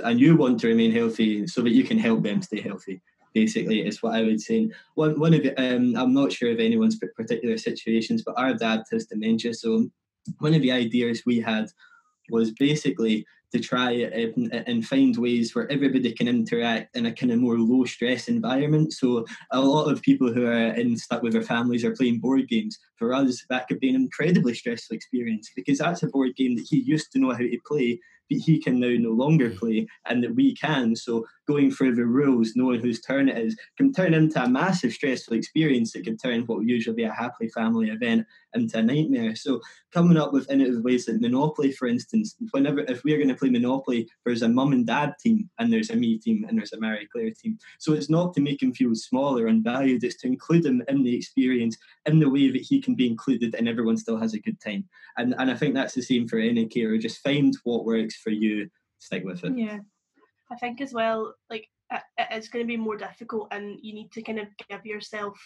and 0.03 0.19
you 0.19 0.35
want 0.35 0.59
to 0.61 0.67
remain 0.67 0.91
healthy 0.91 1.47
so 1.47 1.61
that 1.61 1.71
you 1.71 1.83
can 1.83 1.97
help 1.97 2.23
them 2.23 2.41
stay 2.41 2.61
healthy. 2.61 3.01
Basically, 3.33 3.85
is 3.85 4.03
what 4.03 4.13
I 4.13 4.21
would 4.21 4.39
say. 4.39 4.69
One 4.93 5.19
one 5.19 5.33
of 5.33 5.41
um, 5.57 5.95
I'm 5.95 6.13
not 6.13 6.31
sure 6.31 6.51
of 6.51 6.59
anyone's 6.59 6.97
particular 6.97 7.57
situations, 7.57 8.23
but 8.23 8.37
our 8.37 8.53
dad 8.53 8.83
has 8.91 9.07
dementia. 9.07 9.53
So 9.55 9.89
one 10.39 10.53
of 10.53 10.61
the 10.61 10.71
ideas 10.71 11.23
we 11.25 11.39
had 11.39 11.65
was 12.29 12.51
basically 12.51 13.25
to 13.53 13.59
try 13.59 13.91
and, 13.91 14.51
and 14.51 14.85
find 14.85 15.15
ways 15.15 15.53
where 15.53 15.71
everybody 15.71 16.11
can 16.11 16.27
interact 16.27 16.95
in 16.95 17.05
a 17.05 17.13
kind 17.13 17.31
of 17.31 17.37
more 17.37 17.59
low 17.59 17.85
stress 17.85 18.27
environment. 18.27 18.91
So 18.93 19.25
a 19.51 19.61
lot 19.61 19.91
of 19.91 20.01
people 20.01 20.33
who 20.33 20.47
are 20.47 20.73
in 20.73 20.97
stuck 20.97 21.21
with 21.21 21.33
their 21.33 21.43
families 21.43 21.85
are 21.85 21.95
playing 21.95 22.19
board 22.19 22.47
games. 22.49 22.79
For 22.95 23.13
us, 23.13 23.45
that 23.49 23.67
could 23.67 23.79
be 23.79 23.89
an 23.89 23.95
incredibly 23.95 24.55
stressful 24.55 24.95
experience 24.95 25.51
because 25.55 25.77
that's 25.77 26.01
a 26.01 26.07
board 26.07 26.35
game 26.35 26.55
that 26.55 26.65
he 26.67 26.77
used 26.77 27.11
to 27.11 27.19
know 27.19 27.31
how 27.31 27.37
to 27.37 27.59
play 27.65 27.99
he 28.29 28.59
can 28.59 28.79
now 28.79 28.89
no 28.97 29.11
longer 29.11 29.49
mm. 29.49 29.57
play 29.57 29.87
and 30.05 30.23
that 30.23 30.35
we 30.35 30.55
can. 30.55 30.95
So 30.95 31.25
going 31.47 31.71
through 31.71 31.95
the 31.95 32.05
rules, 32.05 32.53
knowing 32.55 32.81
whose 32.81 33.01
turn 33.01 33.29
it 33.29 33.37
is, 33.37 33.57
can 33.77 33.93
turn 33.93 34.13
into 34.13 34.41
a 34.41 34.49
massive 34.49 34.93
stressful 34.93 35.35
experience 35.35 35.91
that 35.93 36.03
can 36.03 36.17
turn 36.17 36.41
what 36.45 36.59
would 36.59 36.69
usually 36.69 36.95
be 36.95 37.03
a 37.03 37.11
happily 37.11 37.49
family 37.49 37.89
event 37.89 38.25
into 38.53 38.77
a 38.77 38.81
nightmare. 38.81 39.35
So 39.35 39.59
coming 39.91 40.17
up 40.17 40.33
with 40.33 40.49
innovative 40.49 40.83
ways 40.83 41.07
like 41.07 41.21
Monopoly, 41.21 41.71
for 41.71 41.87
instance, 41.87 42.35
whenever 42.51 42.81
if 42.81 43.03
we're 43.03 43.17
going 43.17 43.29
to 43.29 43.35
play 43.35 43.49
Monopoly, 43.49 44.07
there's 44.25 44.41
a 44.41 44.49
mum 44.49 44.73
and 44.73 44.85
dad 44.85 45.13
team 45.19 45.49
and 45.59 45.71
there's 45.71 45.89
a 45.89 45.95
me 45.95 46.17
team 46.17 46.45
and 46.47 46.57
there's 46.57 46.73
a 46.73 46.79
Marie 46.79 47.07
Claire 47.11 47.31
team. 47.31 47.57
So 47.79 47.93
it's 47.93 48.09
not 48.09 48.33
to 48.35 48.41
make 48.41 48.61
him 48.61 48.73
feel 48.73 48.95
smaller 48.95 49.47
and 49.47 49.63
valued, 49.63 50.03
it's 50.03 50.17
to 50.21 50.27
include 50.27 50.65
him 50.65 50.83
in 50.87 51.03
the 51.03 51.15
experience 51.15 51.77
in 52.05 52.19
the 52.19 52.29
way 52.29 52.51
that 52.51 52.61
he 52.61 52.81
can 52.81 52.95
be 52.95 53.07
included 53.07 53.55
and 53.55 53.67
everyone 53.67 53.97
still 53.97 54.17
has 54.17 54.33
a 54.33 54.39
good 54.39 54.59
time. 54.59 54.85
And 55.17 55.35
and 55.37 55.51
I 55.51 55.55
think 55.55 55.73
that's 55.73 55.93
the 55.93 56.01
same 56.01 56.27
for 56.27 56.39
any 56.39 56.65
carer. 56.67 56.97
Just 56.97 57.23
find 57.23 57.55
what 57.63 57.85
works 57.85 58.15
for 58.15 58.29
you, 58.29 58.69
stick 58.99 59.23
with 59.23 59.43
it. 59.43 59.57
Yeah. 59.57 59.79
I 60.53 60.57
think 60.57 60.81
as 60.81 60.93
well, 60.93 61.33
like 61.49 61.67
it's 62.17 62.47
going 62.47 62.63
to 62.63 62.67
be 62.67 62.77
more 62.77 62.97
difficult, 62.97 63.47
and 63.51 63.79
you 63.81 63.93
need 63.93 64.11
to 64.11 64.21
kind 64.21 64.39
of 64.39 64.47
give 64.69 64.85
yourself 64.85 65.37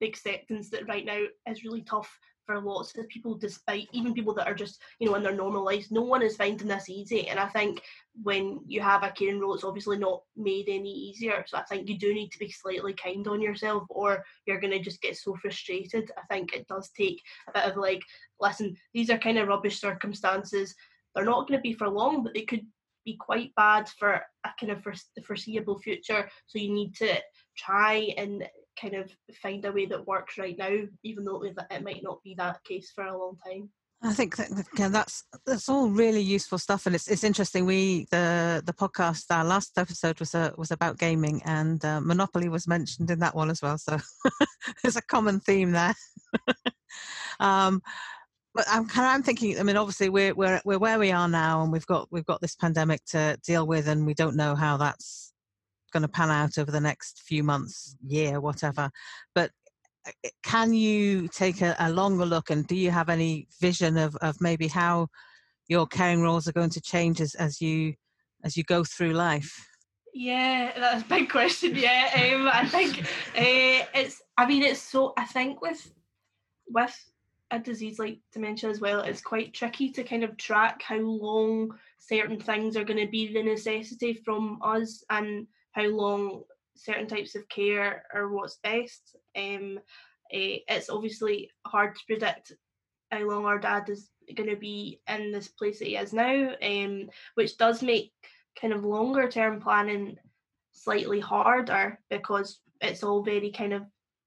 the 0.00 0.06
acceptance 0.06 0.70
that 0.70 0.88
right 0.88 1.04
now 1.04 1.22
is 1.48 1.64
really 1.64 1.82
tough 1.82 2.10
for 2.46 2.60
lots 2.60 2.96
of 2.98 3.08
people, 3.08 3.34
despite 3.34 3.86
even 3.92 4.14
people 4.14 4.34
that 4.34 4.46
are 4.46 4.54
just, 4.54 4.80
you 4.98 5.06
know, 5.06 5.14
in 5.14 5.22
their 5.22 5.34
normal 5.34 5.64
lives. 5.64 5.90
No 5.90 6.02
one 6.02 6.22
is 6.22 6.36
finding 6.36 6.66
this 6.66 6.88
easy. 6.88 7.28
And 7.28 7.38
I 7.38 7.46
think 7.46 7.82
when 8.22 8.60
you 8.66 8.80
have 8.80 9.02
a 9.02 9.10
caring 9.10 9.40
role, 9.40 9.54
it's 9.54 9.64
obviously 9.64 9.98
not 9.98 10.22
made 10.36 10.68
any 10.68 10.90
easier. 10.90 11.44
So 11.46 11.58
I 11.58 11.62
think 11.64 11.88
you 11.88 11.98
do 11.98 12.12
need 12.12 12.32
to 12.32 12.38
be 12.38 12.50
slightly 12.50 12.94
kind 12.94 13.26
on 13.28 13.40
yourself 13.40 13.84
or 13.88 14.24
you're 14.46 14.60
going 14.60 14.72
to 14.72 14.80
just 14.80 15.00
get 15.00 15.16
so 15.16 15.36
frustrated. 15.36 16.10
I 16.18 16.22
think 16.34 16.52
it 16.52 16.66
does 16.66 16.90
take 16.96 17.22
a 17.48 17.52
bit 17.52 17.70
of 17.70 17.76
like, 17.76 18.02
listen, 18.40 18.76
these 18.94 19.10
are 19.10 19.18
kind 19.18 19.38
of 19.38 19.48
rubbish 19.48 19.80
circumstances. 19.80 20.74
They're 21.14 21.24
not 21.24 21.46
going 21.46 21.58
to 21.58 21.62
be 21.62 21.74
for 21.74 21.88
long, 21.88 22.24
but 22.24 22.34
they 22.34 22.42
could 22.42 22.66
be 23.04 23.16
quite 23.16 23.54
bad 23.56 23.88
for 23.98 24.22
a 24.44 24.50
kind 24.58 24.72
of 24.72 24.82
for 24.82 24.94
the 25.16 25.22
foreseeable 25.22 25.78
future. 25.78 26.28
So 26.46 26.58
you 26.58 26.72
need 26.72 26.94
to 26.96 27.18
try 27.56 28.12
and 28.16 28.46
kind 28.80 28.94
of 28.94 29.10
find 29.42 29.64
a 29.64 29.72
way 29.72 29.86
that 29.86 30.06
works 30.06 30.38
right 30.38 30.56
now, 30.58 30.76
even 31.02 31.24
though 31.24 31.42
it 31.42 31.82
might 31.82 32.02
not 32.02 32.22
be 32.22 32.34
that 32.36 32.62
case 32.64 32.92
for 32.94 33.04
a 33.04 33.18
long 33.18 33.36
time. 33.44 33.70
I 34.02 34.14
think 34.14 34.36
that, 34.36 34.66
yeah, 34.78 34.88
that's 34.88 35.24
that's 35.44 35.68
all 35.68 35.90
really 35.90 36.22
useful 36.22 36.56
stuff, 36.56 36.86
and 36.86 36.94
it's 36.94 37.06
it's 37.06 37.22
interesting. 37.22 37.66
We 37.66 38.06
the 38.10 38.62
the 38.64 38.72
podcast 38.72 39.24
our 39.30 39.44
last 39.44 39.76
episode 39.76 40.18
was 40.20 40.34
a, 40.34 40.54
was 40.56 40.70
about 40.70 40.98
gaming, 40.98 41.42
and 41.44 41.84
uh, 41.84 42.00
Monopoly 42.00 42.48
was 42.48 42.66
mentioned 42.66 43.10
in 43.10 43.18
that 43.18 43.34
one 43.34 43.50
as 43.50 43.60
well. 43.60 43.76
So 43.76 43.98
there's 44.82 44.96
a 44.96 45.02
common 45.02 45.38
theme 45.40 45.72
there. 45.72 45.94
um, 47.40 47.82
but 48.54 48.64
I'm 48.68 48.86
kind 48.86 49.06
of 49.06 49.14
I'm 49.14 49.22
thinking. 49.22 49.58
I 49.58 49.62
mean, 49.62 49.76
obviously 49.76 50.08
we're 50.08 50.34
we're 50.34 50.60
we're 50.64 50.78
where 50.78 50.98
we 50.98 51.12
are 51.12 51.28
now, 51.28 51.62
and 51.62 51.72
we've 51.72 51.86
got 51.86 52.08
we've 52.10 52.26
got 52.26 52.40
this 52.40 52.56
pandemic 52.56 53.04
to 53.06 53.38
deal 53.44 53.66
with, 53.66 53.88
and 53.88 54.06
we 54.06 54.14
don't 54.14 54.36
know 54.36 54.54
how 54.54 54.76
that's 54.76 55.32
going 55.92 56.02
to 56.02 56.08
pan 56.08 56.30
out 56.30 56.58
over 56.58 56.70
the 56.70 56.80
next 56.80 57.20
few 57.20 57.42
months, 57.42 57.96
year, 58.04 58.40
whatever. 58.40 58.90
But 59.34 59.50
uh, 60.06 60.28
can 60.42 60.72
you 60.72 61.28
take 61.28 61.62
a, 61.62 61.76
a 61.78 61.90
longer 61.90 62.24
look 62.24 62.50
and 62.50 62.66
do 62.66 62.76
you 62.76 62.90
have 62.90 63.08
any 63.08 63.48
vision 63.60 63.96
of, 63.96 64.16
of 64.16 64.40
maybe 64.40 64.68
how 64.68 65.08
your 65.68 65.86
caring 65.86 66.22
roles 66.22 66.48
are 66.48 66.52
going 66.52 66.70
to 66.70 66.80
change 66.80 67.20
as, 67.20 67.34
as 67.34 67.60
you 67.60 67.94
as 68.44 68.56
you 68.56 68.64
go 68.64 68.84
through 68.84 69.12
life? 69.12 69.66
Yeah, 70.12 70.72
that's 70.76 71.02
a 71.02 71.06
big 71.06 71.30
question. 71.30 71.76
Yeah, 71.76 72.34
um, 72.34 72.48
I 72.52 72.66
think 72.66 73.00
uh, 73.00 73.04
it's. 73.94 74.20
I 74.36 74.46
mean, 74.46 74.62
it's 74.62 74.80
so. 74.80 75.12
I 75.16 75.24
think 75.24 75.60
with 75.60 75.92
with 76.68 76.96
a 77.50 77.58
disease 77.58 77.98
like 77.98 78.18
dementia 78.32 78.70
as 78.70 78.80
well, 78.80 79.00
it's 79.00 79.20
quite 79.20 79.54
tricky 79.54 79.90
to 79.90 80.04
kind 80.04 80.22
of 80.22 80.36
track 80.36 80.82
how 80.82 80.98
long 80.98 81.70
certain 81.98 82.40
things 82.40 82.76
are 82.76 82.84
going 82.84 83.04
to 83.04 83.10
be 83.10 83.32
the 83.32 83.42
necessity 83.42 84.14
from 84.14 84.58
us, 84.62 85.04
and 85.10 85.46
how 85.72 85.86
long 85.86 86.42
certain 86.76 87.06
types 87.06 87.34
of 87.34 87.48
care 87.48 88.04
are 88.14 88.28
what's 88.28 88.58
best. 88.62 89.16
Um, 89.36 89.78
uh, 90.32 90.62
it's 90.68 90.88
obviously 90.88 91.50
hard 91.66 91.94
to 91.94 92.00
predict 92.06 92.52
how 93.10 93.20
long 93.28 93.44
our 93.44 93.58
dad 93.58 93.88
is 93.88 94.10
going 94.36 94.48
to 94.48 94.56
be 94.56 95.00
in 95.08 95.32
this 95.32 95.48
place 95.48 95.80
that 95.80 95.88
he 95.88 95.96
is 95.96 96.12
now, 96.12 96.54
um, 96.62 97.08
which 97.34 97.56
does 97.56 97.82
make 97.82 98.12
kind 98.60 98.72
of 98.72 98.84
longer 98.84 99.28
term 99.28 99.60
planning 99.60 100.16
slightly 100.72 101.20
harder 101.20 101.98
because 102.08 102.60
it's 102.80 103.02
all 103.02 103.22
very 103.22 103.50
kind 103.50 103.72
of 103.72 103.82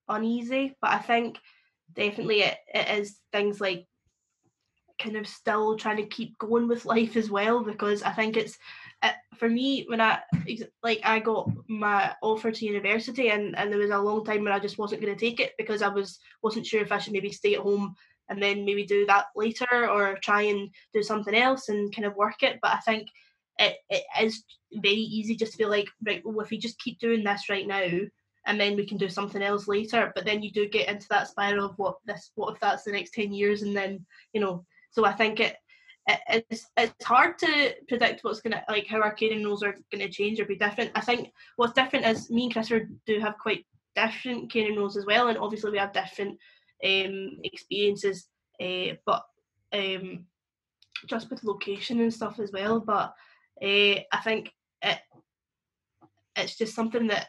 uneasy. 0.10 0.76
But 0.82 0.92
I 0.92 1.00
think 1.00 1.38
definitely 1.96 2.42
it, 2.42 2.58
it 2.74 3.00
is 3.00 3.20
things 3.32 3.62
like 3.62 3.88
kind 5.00 5.18
of 5.18 5.28
still 5.28 5.76
trying 5.76 5.98
to 5.98 6.06
keep 6.06 6.38
going 6.38 6.68
with 6.68 6.86
life 6.86 7.16
as 7.16 7.30
well 7.30 7.64
because 7.64 8.04
I 8.04 8.12
think 8.12 8.38
it's 8.38 8.58
uh, 9.02 9.12
for 9.38 9.50
me 9.50 9.86
when 9.88 10.00
I 10.00 10.20
like 10.82 11.02
I 11.04 11.20
got 11.20 11.50
my 11.68 12.14
offer 12.22 12.52
to 12.52 12.66
university 12.66 13.30
and 13.30 13.58
and 13.58 13.72
there 13.72 13.80
was 13.80 13.92
a 13.92 13.98
long 13.98 14.24
time 14.24 14.44
when 14.44 14.54
I 14.54 14.60
just 14.60 14.78
wasn't 14.78 15.02
going 15.02 15.14
to 15.14 15.20
take 15.20 15.40
it 15.40 15.54
because 15.58 15.82
I 15.82 15.90
was 15.90 16.20
wasn't 16.42 16.66
sure 16.66 16.82
if 16.82 16.92
I 16.92 17.00
should 17.00 17.14
maybe 17.14 17.32
stay 17.32 17.56
at 17.56 17.62
home 17.62 17.96
and 18.30 18.42
then 18.42 18.66
maybe 18.66 18.86
do 18.86 19.06
that 19.08 19.26
later 19.36 19.90
or 19.90 20.18
try 20.24 20.44
and 20.44 20.70
do 20.94 21.04
something 21.04 21.36
else 21.36 21.70
and 21.70 21.94
kind 21.94 22.06
of 22.06 22.16
work 22.16 22.42
it. 22.42 22.60
But 22.62 22.72
I 22.72 22.80
think 22.80 23.10
it, 23.60 23.76
it 23.90 24.04
is 24.22 24.44
very 24.74 24.96
easy 24.96 25.36
just 25.36 25.52
to 25.54 25.58
be 25.58 25.66
like 25.66 25.88
right 26.06 26.22
well 26.26 26.40
if 26.40 26.50
we 26.50 26.58
just 26.58 26.80
keep 26.80 26.98
doing 27.00 27.24
this 27.24 27.50
right 27.50 27.68
now 27.68 27.88
and 28.46 28.60
then 28.60 28.76
we 28.76 28.86
can 28.86 28.98
do 28.98 29.10
something 29.10 29.42
else 29.42 29.68
later 29.68 30.12
but 30.16 30.26
then 30.26 30.42
you 30.42 30.52
do 30.52 30.68
get 30.68 30.90
into 30.90 31.08
that 31.10 31.28
spiral 31.28 31.66
of 31.66 31.78
what 31.78 31.96
this 32.06 32.32
what 32.36 32.54
if 32.54 32.60
that's 32.60 32.84
the 32.84 32.92
next 32.92 33.14
10 33.14 33.34
years 33.34 33.62
and 33.62 33.76
then 33.76 34.06
you 34.34 34.42
know 34.42 34.66
so 34.94 35.06
I 35.06 35.14
think 35.14 35.40
it 35.40 35.58
it's 36.08 36.68
it's 36.78 37.06
hard 37.06 37.38
to 37.40 37.76
predict 37.88 38.24
what's 38.24 38.42
gonna 38.42 38.64
like 38.70 38.88
how 38.88 39.02
our 39.02 39.14
caring 39.14 39.44
roles 39.44 39.64
are 39.64 39.76
gonna 39.92 40.10
change 40.10 40.40
or 40.40 40.46
be 40.46 40.56
different. 40.56 40.92
I 40.96 41.02
think 41.02 41.32
what's 41.56 41.74
different 41.74 42.06
is 42.06 42.30
me 42.30 42.46
and 42.46 42.54
Christopher 42.54 42.90
do 43.06 43.20
have 43.20 43.38
quite 43.38 43.66
different 43.96 44.52
caring 44.52 44.78
roles 44.78 44.98
as 44.98 45.06
well, 45.06 45.30
and 45.30 45.38
obviously 45.38 45.72
we 45.72 45.78
have 45.78 45.94
different 45.94 46.38
um, 46.84 47.38
experiences, 47.44 48.28
uh, 48.62 48.96
but 49.06 49.24
um, 49.72 50.26
just 51.08 51.30
with 51.30 51.44
location 51.44 52.02
and 52.02 52.14
stuff 52.14 52.40
as 52.40 52.52
well. 52.52 52.80
But 52.82 53.14
uh, 53.62 54.00
I 54.12 54.20
think 54.24 54.52
it 54.82 55.00
it's 56.36 56.58
just 56.58 56.76
something 56.76 57.08
that 57.08 57.28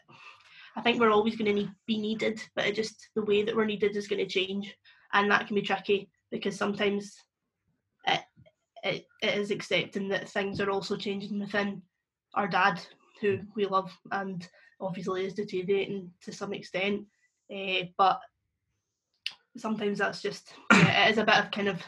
I 0.76 0.80
think 0.80 1.00
we're 1.00 1.10
always 1.10 1.37
going 1.37 1.46
to 1.46 1.52
need, 1.52 1.70
be 1.87 1.98
needed, 1.98 2.42
but 2.54 2.66
it 2.66 2.74
just 2.74 3.08
the 3.14 3.24
way 3.24 3.42
that 3.42 3.54
we're 3.54 3.64
needed 3.64 3.96
is 3.96 4.08
going 4.08 4.24
to 4.24 4.26
change, 4.26 4.74
and 5.12 5.30
that 5.30 5.46
can 5.46 5.54
be 5.54 5.62
tricky 5.62 6.10
because 6.30 6.56
sometimes 6.56 7.14
it, 8.06 8.20
it, 8.82 9.06
it 9.22 9.38
is 9.38 9.50
accepting 9.50 10.08
that 10.08 10.28
things 10.28 10.60
are 10.60 10.70
also 10.70 10.96
changing 10.96 11.38
within 11.38 11.82
our 12.34 12.48
dad, 12.48 12.80
who 13.20 13.38
we 13.54 13.66
love 13.66 13.96
and 14.10 14.48
obviously 14.80 15.24
is 15.24 15.34
deteriorating 15.34 16.10
to 16.22 16.32
some 16.32 16.52
extent. 16.52 17.04
Uh, 17.54 17.84
but 17.96 18.20
sometimes 19.56 19.98
that's 19.98 20.20
just 20.20 20.54
yeah, 20.72 21.06
it 21.06 21.12
is 21.12 21.18
a 21.18 21.24
bit 21.24 21.37
of 21.37 21.50
kind 21.50 21.68
of 21.68 21.80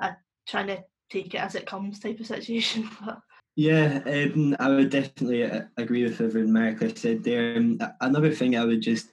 a, 0.00 0.16
trying 0.46 0.66
to 0.66 0.82
take 1.10 1.34
it 1.34 1.40
as 1.40 1.54
it 1.54 1.66
comes 1.66 1.98
type 1.98 2.20
of 2.20 2.26
situation. 2.26 2.88
yeah, 3.56 4.02
um, 4.06 4.54
I 4.60 4.68
would 4.68 4.90
definitely 4.90 5.44
uh, 5.44 5.62
agree 5.78 6.04
with 6.04 6.20
everything 6.20 6.52
Marie 6.52 6.74
Claire 6.74 6.94
said 6.94 7.24
there. 7.24 7.56
Um, 7.56 7.80
another 8.02 8.30
thing 8.30 8.54
I 8.54 8.64
would 8.66 8.82
just 8.82 9.08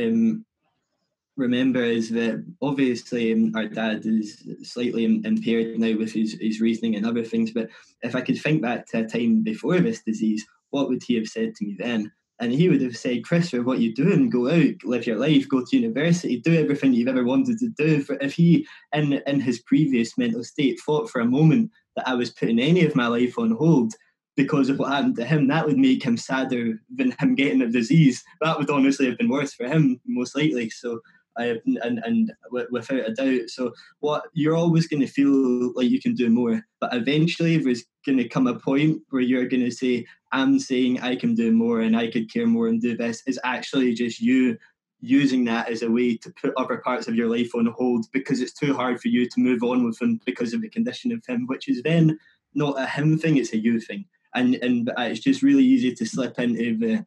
um, 0.00 0.44
remember 1.36 1.82
is 1.82 2.08
that 2.10 2.44
obviously 2.62 3.32
um, 3.32 3.52
our 3.56 3.66
dad 3.66 4.06
is 4.06 4.46
slightly 4.62 5.04
impaired 5.04 5.80
now 5.80 5.96
with 5.98 6.12
his, 6.12 6.38
his 6.40 6.60
reasoning 6.60 6.94
and 6.94 7.04
other 7.04 7.24
things, 7.24 7.50
but 7.50 7.68
if 8.02 8.14
I 8.14 8.20
could 8.20 8.40
think 8.40 8.62
back 8.62 8.86
to 8.88 9.00
a 9.00 9.06
time 9.06 9.42
before 9.42 9.80
this 9.80 10.02
disease, 10.02 10.46
what 10.70 10.88
would 10.88 11.02
he 11.02 11.16
have 11.16 11.26
said 11.26 11.56
to 11.56 11.64
me 11.64 11.76
then? 11.76 12.12
And 12.38 12.52
he 12.52 12.68
would 12.68 12.80
have 12.80 12.96
said, 12.96 13.24
Christopher, 13.24 13.64
what 13.64 13.80
you 13.80 13.94
doing? 13.94 14.30
Go 14.30 14.48
out, 14.48 14.84
live 14.84 15.06
your 15.06 15.18
life, 15.18 15.46
go 15.48 15.62
to 15.62 15.76
university, 15.76 16.38
do 16.40 16.54
everything 16.54 16.94
you've 16.94 17.08
ever 17.08 17.24
wanted 17.24 17.58
to 17.58 17.68
do. 17.76 18.02
If 18.20 18.32
he, 18.32 18.66
in 18.94 19.20
in 19.26 19.40
his 19.40 19.60
previous 19.60 20.16
mental 20.16 20.42
state, 20.42 20.80
thought 20.80 21.10
for 21.10 21.20
a 21.20 21.26
moment 21.26 21.70
that 22.00 22.08
I 22.10 22.14
was 22.14 22.30
putting 22.30 22.58
any 22.58 22.84
of 22.84 22.96
my 22.96 23.06
life 23.06 23.38
on 23.38 23.52
hold 23.52 23.92
because 24.36 24.70
of 24.70 24.78
what 24.78 24.90
happened 24.90 25.16
to 25.16 25.24
him, 25.24 25.48
that 25.48 25.66
would 25.66 25.76
make 25.76 26.02
him 26.02 26.16
sadder 26.16 26.80
than 26.94 27.14
him 27.18 27.34
getting 27.34 27.60
a 27.60 27.68
disease. 27.68 28.22
That 28.40 28.58
would 28.58 28.70
honestly 28.70 29.06
have 29.06 29.18
been 29.18 29.28
worse 29.28 29.52
for 29.52 29.66
him, 29.66 30.00
most 30.06 30.34
likely. 30.34 30.70
So, 30.70 31.00
I 31.36 31.58
and 31.64 32.00
and 32.04 32.32
without 32.50 33.08
a 33.08 33.12
doubt. 33.12 33.50
So, 33.50 33.72
what 34.00 34.24
you're 34.32 34.56
always 34.56 34.86
going 34.86 35.00
to 35.00 35.06
feel 35.06 35.72
like 35.74 35.90
you 35.90 36.00
can 36.00 36.14
do 36.14 36.30
more, 36.30 36.62
but 36.80 36.94
eventually 36.94 37.58
there's 37.58 37.84
going 38.06 38.18
to 38.18 38.28
come 38.28 38.46
a 38.46 38.58
point 38.58 39.02
where 39.10 39.22
you're 39.22 39.46
going 39.46 39.64
to 39.64 39.70
say, 39.70 40.06
"I'm 40.32 40.58
saying 40.58 41.00
I 41.00 41.16
can 41.16 41.34
do 41.34 41.52
more 41.52 41.80
and 41.80 41.96
I 41.96 42.10
could 42.10 42.32
care 42.32 42.46
more 42.46 42.68
and 42.68 42.80
do 42.80 42.96
this." 42.96 43.22
Is 43.26 43.38
actually 43.44 43.92
just 43.94 44.20
you 44.20 44.56
using 45.00 45.44
that 45.44 45.68
as 45.68 45.82
a 45.82 45.90
way 45.90 46.16
to 46.16 46.30
put 46.40 46.52
other 46.56 46.78
parts 46.78 47.08
of 47.08 47.14
your 47.14 47.28
life 47.28 47.54
on 47.54 47.66
hold 47.66 48.06
because 48.12 48.40
it's 48.40 48.52
too 48.52 48.74
hard 48.74 49.00
for 49.00 49.08
you 49.08 49.28
to 49.28 49.40
move 49.40 49.62
on 49.62 49.84
with 49.84 50.00
him 50.00 50.20
because 50.24 50.52
of 50.52 50.60
the 50.60 50.68
condition 50.68 51.12
of 51.12 51.24
him, 51.26 51.46
which 51.46 51.68
is 51.68 51.82
then 51.82 52.18
not 52.54 52.80
a 52.80 52.86
him 52.86 53.18
thing, 53.18 53.36
it's 53.36 53.52
a 53.52 53.58
you 53.58 53.80
thing. 53.80 54.04
And 54.34 54.56
and 54.56 54.90
uh, 54.90 55.02
it's 55.02 55.20
just 55.20 55.42
really 55.42 55.64
easy 55.64 55.94
to 55.94 56.06
slip 56.06 56.38
into 56.38 56.76
the 56.76 57.06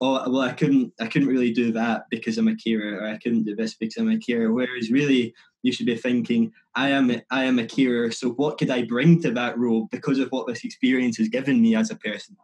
oh 0.00 0.30
well 0.30 0.42
I 0.42 0.52
couldn't 0.52 0.92
I 1.00 1.06
couldn't 1.06 1.28
really 1.28 1.52
do 1.52 1.72
that 1.72 2.04
because 2.10 2.38
I'm 2.38 2.48
a 2.48 2.56
carer 2.56 3.00
or 3.00 3.08
I 3.08 3.18
couldn't 3.18 3.44
do 3.44 3.56
this 3.56 3.74
because 3.74 3.96
I'm 3.96 4.10
a 4.10 4.18
carer. 4.18 4.52
Whereas 4.52 4.90
really 4.90 5.34
you 5.62 5.72
should 5.72 5.86
be 5.86 5.96
thinking, 5.96 6.52
I 6.74 6.90
am 6.90 7.10
I 7.30 7.44
am 7.44 7.58
a 7.58 7.66
carer, 7.66 8.10
so 8.10 8.30
what 8.30 8.58
could 8.58 8.70
I 8.70 8.82
bring 8.82 9.22
to 9.22 9.30
that 9.32 9.58
role 9.58 9.88
because 9.90 10.18
of 10.18 10.28
what 10.30 10.46
this 10.46 10.64
experience 10.64 11.16
has 11.18 11.28
given 11.28 11.60
me 11.60 11.74
as 11.74 11.90
a 11.90 11.96
person? 11.96 12.36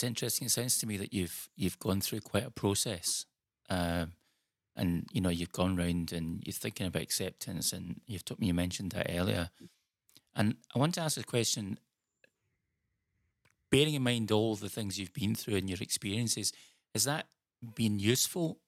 It's 0.00 0.06
interesting. 0.06 0.46
It 0.46 0.50
sounds 0.50 0.78
to 0.78 0.86
me 0.86 0.96
that 0.96 1.12
you've 1.12 1.50
you've 1.56 1.78
gone 1.78 2.00
through 2.00 2.20
quite 2.20 2.46
a 2.46 2.50
process, 2.50 3.26
um, 3.68 4.12
and 4.74 5.06
you 5.12 5.20
know 5.20 5.28
you've 5.28 5.52
gone 5.52 5.76
round 5.76 6.10
and 6.12 6.42
you're 6.46 6.54
thinking 6.54 6.86
about 6.86 7.02
acceptance, 7.02 7.74
and 7.74 8.00
you've 8.06 8.24
told 8.24 8.40
me 8.40 8.46
you 8.46 8.54
mentioned 8.54 8.92
that 8.92 9.10
earlier, 9.10 9.50
and 10.34 10.56
I 10.74 10.78
want 10.78 10.94
to 10.94 11.02
ask 11.02 11.20
a 11.20 11.22
question. 11.22 11.78
Bearing 13.70 13.94
in 13.94 14.02
mind 14.02 14.32
all 14.32 14.56
the 14.56 14.70
things 14.70 14.98
you've 14.98 15.12
been 15.12 15.34
through 15.34 15.56
and 15.56 15.68
your 15.68 15.78
experiences, 15.80 16.52
has 16.94 17.04
that 17.04 17.26
been 17.76 17.98
useful 17.98 18.58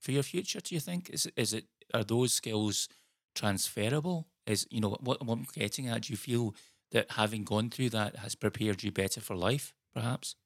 for 0.00 0.12
your 0.12 0.22
future? 0.22 0.60
Do 0.60 0.76
you 0.76 0.80
think 0.80 1.10
is 1.10 1.28
is 1.36 1.52
it 1.52 1.64
are 1.92 2.04
those 2.04 2.34
skills 2.34 2.88
transferable? 3.34 4.28
Is 4.46 4.64
you 4.70 4.80
know 4.80 4.90
what, 4.90 5.26
what 5.26 5.38
I'm 5.38 5.46
getting 5.52 5.88
at? 5.88 6.02
Do 6.02 6.12
you 6.12 6.16
feel 6.16 6.54
that 6.92 7.10
having 7.10 7.42
gone 7.42 7.68
through 7.68 7.90
that 7.90 8.16
has 8.16 8.36
prepared 8.36 8.84
you 8.84 8.92
better 8.92 9.20
for 9.20 9.34
life, 9.34 9.74
perhaps? 9.92 10.36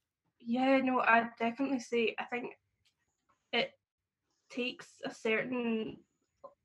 Yeah, 0.44 0.78
no, 0.78 1.00
I 1.00 1.28
definitely 1.38 1.80
say 1.80 2.14
I 2.18 2.24
think 2.24 2.54
it 3.52 3.72
takes 4.50 4.86
a 5.04 5.14
certain, 5.14 5.98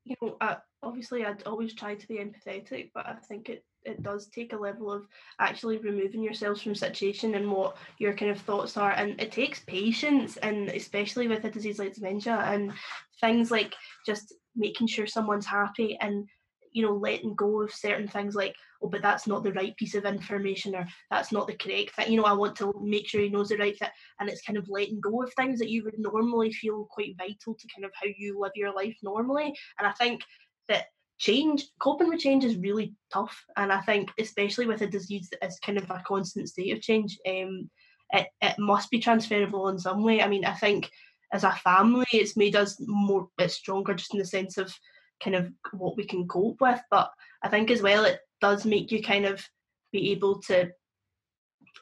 you 0.04 0.16
know, 0.22 0.36
uh, 0.40 0.56
obviously 0.82 1.24
I'd 1.24 1.42
always 1.44 1.74
try 1.74 1.94
to 1.94 2.08
be 2.08 2.16
empathetic, 2.18 2.90
but 2.94 3.06
I 3.06 3.14
think 3.28 3.48
it 3.48 3.64
it 3.84 4.02
does 4.02 4.28
take 4.28 4.52
a 4.52 4.56
level 4.56 4.92
of 4.92 5.06
actually 5.38 5.78
removing 5.78 6.22
yourselves 6.22 6.60
from 6.60 6.74
situation 6.74 7.36
and 7.36 7.50
what 7.50 7.76
your 7.98 8.12
kind 8.12 8.30
of 8.30 8.40
thoughts 8.40 8.76
are, 8.76 8.92
and 8.92 9.20
it 9.20 9.32
takes 9.32 9.60
patience, 9.64 10.36
and 10.38 10.68
especially 10.70 11.28
with 11.28 11.44
a 11.44 11.50
disease 11.50 11.78
like 11.78 11.94
dementia 11.94 12.36
and 12.36 12.72
things 13.20 13.50
like 13.50 13.74
just 14.04 14.34
making 14.56 14.88
sure 14.88 15.06
someone's 15.06 15.46
happy 15.46 15.96
and 16.00 16.26
you 16.72 16.82
know 16.82 16.94
letting 16.94 17.34
go 17.34 17.62
of 17.62 17.72
certain 17.72 18.08
things 18.08 18.34
like 18.34 18.54
oh 18.82 18.88
but 18.88 19.02
that's 19.02 19.26
not 19.26 19.42
the 19.42 19.52
right 19.52 19.76
piece 19.76 19.94
of 19.94 20.04
information 20.04 20.74
or 20.74 20.86
that's 21.10 21.32
not 21.32 21.46
the 21.46 21.54
correct 21.54 21.94
thing 21.94 22.10
you 22.10 22.16
know 22.16 22.26
i 22.26 22.32
want 22.32 22.56
to 22.56 22.72
make 22.82 23.08
sure 23.08 23.20
he 23.20 23.28
knows 23.28 23.48
the 23.48 23.56
right 23.56 23.78
thing 23.78 23.88
and 24.20 24.28
it's 24.28 24.42
kind 24.42 24.56
of 24.56 24.68
letting 24.68 25.00
go 25.00 25.22
of 25.22 25.32
things 25.34 25.58
that 25.58 25.70
you 25.70 25.84
would 25.84 25.98
normally 25.98 26.52
feel 26.52 26.86
quite 26.90 27.16
vital 27.16 27.54
to 27.54 27.68
kind 27.74 27.84
of 27.84 27.90
how 27.94 28.08
you 28.16 28.38
live 28.38 28.52
your 28.54 28.74
life 28.74 28.96
normally. 29.02 29.54
And 29.78 29.86
i 29.86 29.92
think 29.92 30.22
that 30.68 30.86
change 31.18 31.64
coping 31.80 32.08
with 32.08 32.20
change 32.20 32.44
is 32.44 32.56
really 32.56 32.94
tough. 33.12 33.36
And 33.56 33.72
i 33.72 33.80
think 33.80 34.10
especially 34.18 34.66
with 34.66 34.82
a 34.82 34.86
disease 34.86 35.28
that 35.30 35.46
is 35.46 35.58
kind 35.58 35.78
of 35.78 35.90
a 35.90 36.02
constant 36.06 36.48
state 36.48 36.72
of 36.72 36.82
change 36.82 37.18
um 37.28 37.70
it, 38.10 38.28
it 38.40 38.58
must 38.58 38.90
be 38.90 39.00
transferable 39.00 39.68
in 39.68 39.78
some 39.78 40.02
way. 40.02 40.22
I 40.22 40.28
mean 40.28 40.44
i 40.44 40.54
think 40.54 40.90
as 41.32 41.44
a 41.44 41.52
family 41.52 42.06
it's 42.12 42.36
made 42.36 42.56
us 42.56 42.80
more 42.86 43.28
stronger 43.48 43.94
just 43.94 44.14
in 44.14 44.18
the 44.18 44.24
sense 44.24 44.56
of 44.56 44.74
kind 45.22 45.36
of 45.36 45.50
what 45.72 45.96
we 45.96 46.04
can 46.04 46.26
cope 46.28 46.60
with. 46.60 46.80
But 46.90 47.10
I 47.42 47.48
think 47.48 47.70
as 47.70 47.82
well 47.82 48.04
it 48.04 48.20
does 48.40 48.64
make 48.64 48.90
you 48.90 49.02
kind 49.02 49.24
of 49.24 49.44
be 49.92 50.10
able 50.12 50.40
to 50.42 50.70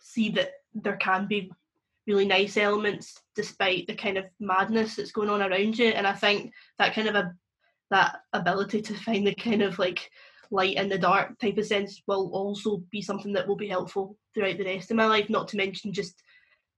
see 0.01 0.31
that 0.31 0.51
there 0.75 0.97
can 0.97 1.27
be 1.27 1.51
really 2.07 2.27
nice 2.27 2.57
elements 2.57 3.21
despite 3.35 3.87
the 3.87 3.95
kind 3.95 4.17
of 4.17 4.25
madness 4.39 4.97
that's 4.97 5.13
going 5.13 5.29
on 5.29 5.43
around 5.43 5.79
you. 5.79 5.89
And 5.89 6.07
I 6.07 6.13
think 6.13 6.53
that 6.79 6.95
kind 6.95 7.09
of 7.09 7.15
a 7.15 7.33
that 7.91 8.17
ability 8.33 8.83
to 8.83 8.95
find 8.95 9.27
the 9.27 9.35
kind 9.35 9.63
of 9.63 9.79
like 9.79 10.11
light 10.51 10.77
in 10.77 10.89
the 10.89 10.99
dark 10.99 11.39
type 11.39 11.59
of 11.59 11.67
sense 11.67 12.03
will 12.07 12.31
also 12.33 12.83
be 12.91 13.03
something 13.03 13.33
that 13.33 13.47
will 13.47 13.57
be 13.57 13.69
helpful 13.69 14.17
throughout 14.35 14.59
the 14.59 14.65
rest 14.65 14.91
of 14.91 14.97
my 14.97 15.07
life, 15.07 15.29
not 15.31 15.49
to 15.49 15.57
mention 15.57 15.93
just 15.93 16.23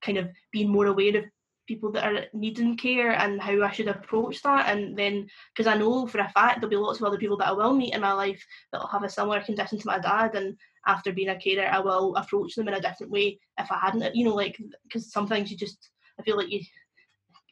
kind 0.03 0.19
of 0.19 0.29
being 0.53 0.69
more 0.71 0.87
aware 0.87 1.17
of 1.17 1.25
people 1.69 1.93
that 1.93 2.05
are 2.05 2.25
needing 2.33 2.77
care 2.77 3.13
and 3.13 3.41
how 3.41 3.63
I 3.63 3.71
should 3.71 3.89
approach 3.89 4.43
that. 4.43 4.75
And 4.75 4.99
then, 4.99 5.29
because 5.55 5.69
I 5.69 5.77
know 5.77 6.07
for 6.07 6.19
a 6.19 6.29
fact 6.31 6.61
there'll 6.61 6.71
be 6.71 6.77
lots 6.77 6.99
of 6.99 7.07
other 7.07 7.19
people 7.19 7.37
that 7.37 7.49
I 7.49 7.53
will 7.53 7.75
meet 7.75 7.95
in 7.95 8.01
my 8.01 8.13
life 8.13 8.45
that'll 8.73 8.89
have 8.89 9.05
a 9.05 9.09
similar 9.09 9.41
condition 9.41 9.79
to 9.79 9.87
my 9.87 9.99
dad. 9.99 10.35
And 10.35 10.57
after 10.87 11.13
being 11.13 11.29
a 11.29 11.39
carer, 11.39 11.69
I 11.71 11.79
will 11.79 12.17
approach 12.17 12.55
them 12.55 12.69
in 12.69 12.75
a 12.75 12.81
different 12.81 13.13
way 13.13 13.39
if 13.61 13.71
I 13.71 13.79
hadn't, 13.79 14.17
you 14.17 14.25
know, 14.25 14.35
like, 14.35 14.59
because 14.85 15.13
some 15.13 15.29
things 15.29 15.51
you 15.51 15.57
just, 15.57 15.91
I 16.19 16.23
feel 16.23 16.39
like 16.39 16.51
you, 16.51 16.61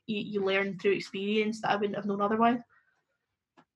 you, 0.06 0.20
you 0.22 0.44
learn 0.44 0.78
through 0.78 0.92
experience 0.92 1.60
that 1.60 1.70
I 1.70 1.76
wouldn't 1.76 1.96
have 1.96 2.06
known 2.06 2.22
otherwise. 2.22 2.58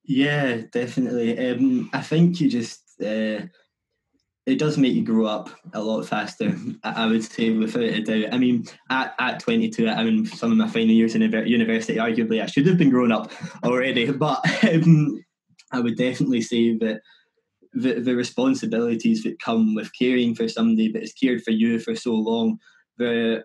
Yeah, 0.05 0.63
definitely. 0.73 1.39
Um, 1.39 1.91
I 1.93 2.01
think 2.01 2.41
you 2.41 2.49
just 2.49 2.81
uh, 3.03 3.43
it 4.47 4.59
does 4.59 4.79
make 4.79 4.95
you 4.95 5.03
grow 5.03 5.27
up 5.27 5.51
a 5.75 5.83
lot 5.83 6.03
faster. 6.07 6.57
I 6.83 7.07
would 7.07 7.23
say, 7.23 7.51
without 7.51 7.83
a 7.83 8.03
doubt. 8.03 8.35
I 8.35 8.39
mean, 8.39 8.65
at, 8.89 9.15
at 9.19 9.41
22, 9.41 9.89
I'm 9.89 10.09
in 10.09 10.27
some 10.27 10.51
of 10.51 10.59
my 10.59 10.69
final 10.69 10.95
years 10.95 11.15
in 11.15 11.23
university. 11.23 11.97
Arguably, 11.97 12.43
I 12.43 12.47
should 12.47 12.67
have 12.67 12.79
been 12.79 12.91
grown 12.91 13.13
up 13.13 13.31
already, 13.63 14.11
but 14.13 14.41
um, 14.65 15.23
I 15.73 15.81
would 15.81 15.97
definitely 15.97 16.41
say 16.41 16.77
that 16.79 17.03
the, 17.73 18.01
the 18.01 18.17
responsibilities 18.17 19.23
that 19.25 19.41
come 19.41 19.75
with 19.75 19.91
caring 19.97 20.35
for 20.35 20.49
somebody 20.49 20.91
that 20.93 21.03
has 21.03 21.13
cared 21.13 21.43
for 21.43 21.53
you 21.53 21.79
for 21.79 21.95
so 21.95 22.15
long, 22.15 22.59
they're, 22.97 23.45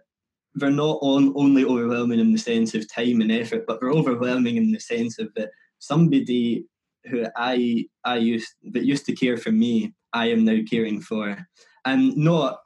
they're 0.55 0.71
not 0.71 0.97
on, 1.01 1.33
only 1.35 1.65
overwhelming 1.65 2.19
in 2.19 2.31
the 2.31 2.39
sense 2.39 2.73
of 2.73 2.91
time 2.91 3.21
and 3.21 3.31
effort, 3.31 3.65
but 3.67 3.79
they're 3.79 3.91
overwhelming 3.91 4.55
in 4.55 4.71
the 4.71 4.79
sense 4.79 5.19
of 5.19 5.31
that 5.35 5.49
somebody 5.79 6.65
who 7.05 7.25
I 7.35 7.85
I 8.03 8.17
used 8.17 8.47
that 8.71 8.85
used 8.85 9.05
to 9.05 9.15
care 9.15 9.37
for 9.37 9.51
me 9.51 9.93
I 10.15 10.27
am 10.27 10.45
now 10.45 10.59
caring 10.67 11.01
for, 11.01 11.37
and 11.83 12.15
not 12.15 12.61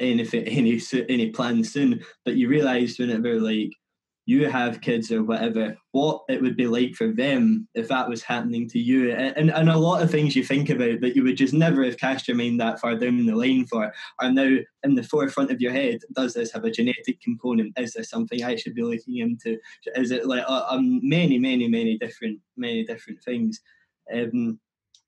anything, 0.00 0.44
any 0.46 0.80
any 1.08 1.30
plans 1.30 1.72
soon. 1.72 2.00
But 2.24 2.36
you 2.36 2.48
realise 2.48 2.98
whenever 2.98 3.40
like 3.40 3.70
you 4.26 4.46
have 4.46 4.82
kids 4.82 5.10
or 5.10 5.22
whatever, 5.22 5.74
what 5.92 6.20
it 6.28 6.42
would 6.42 6.54
be 6.54 6.66
like 6.66 6.94
for 6.94 7.10
them 7.12 7.66
if 7.74 7.88
that 7.88 8.10
was 8.10 8.22
happening 8.22 8.68
to 8.70 8.78
you, 8.78 9.12
and 9.12 9.50
and 9.50 9.70
a 9.70 9.78
lot 9.78 10.02
of 10.02 10.10
things 10.10 10.34
you 10.34 10.42
think 10.42 10.70
about 10.70 11.00
that 11.00 11.14
you 11.14 11.22
would 11.22 11.36
just 11.36 11.54
never 11.54 11.84
have 11.84 11.98
cast 11.98 12.26
your 12.26 12.36
mind 12.36 12.60
that 12.60 12.80
far 12.80 12.96
down 12.96 13.24
the 13.24 13.34
line 13.34 13.64
for 13.66 13.92
are 14.18 14.32
now 14.32 14.58
in 14.82 14.94
the 14.96 15.02
forefront 15.04 15.52
of 15.52 15.60
your 15.60 15.72
head. 15.72 16.00
Does 16.14 16.34
this 16.34 16.52
have 16.52 16.64
a 16.64 16.70
genetic 16.70 17.20
component? 17.22 17.78
Is 17.78 17.92
this 17.92 18.10
something 18.10 18.42
I 18.42 18.56
should 18.56 18.74
be 18.74 18.82
looking 18.82 19.18
into? 19.18 19.56
Is 19.94 20.10
it 20.10 20.26
like 20.26 20.44
uh, 20.48 20.66
um, 20.68 21.00
many, 21.02 21.38
many, 21.38 21.68
many 21.68 21.96
different, 21.96 22.40
many 22.56 22.84
different 22.84 23.22
things? 23.22 23.60
Um, 24.12 24.58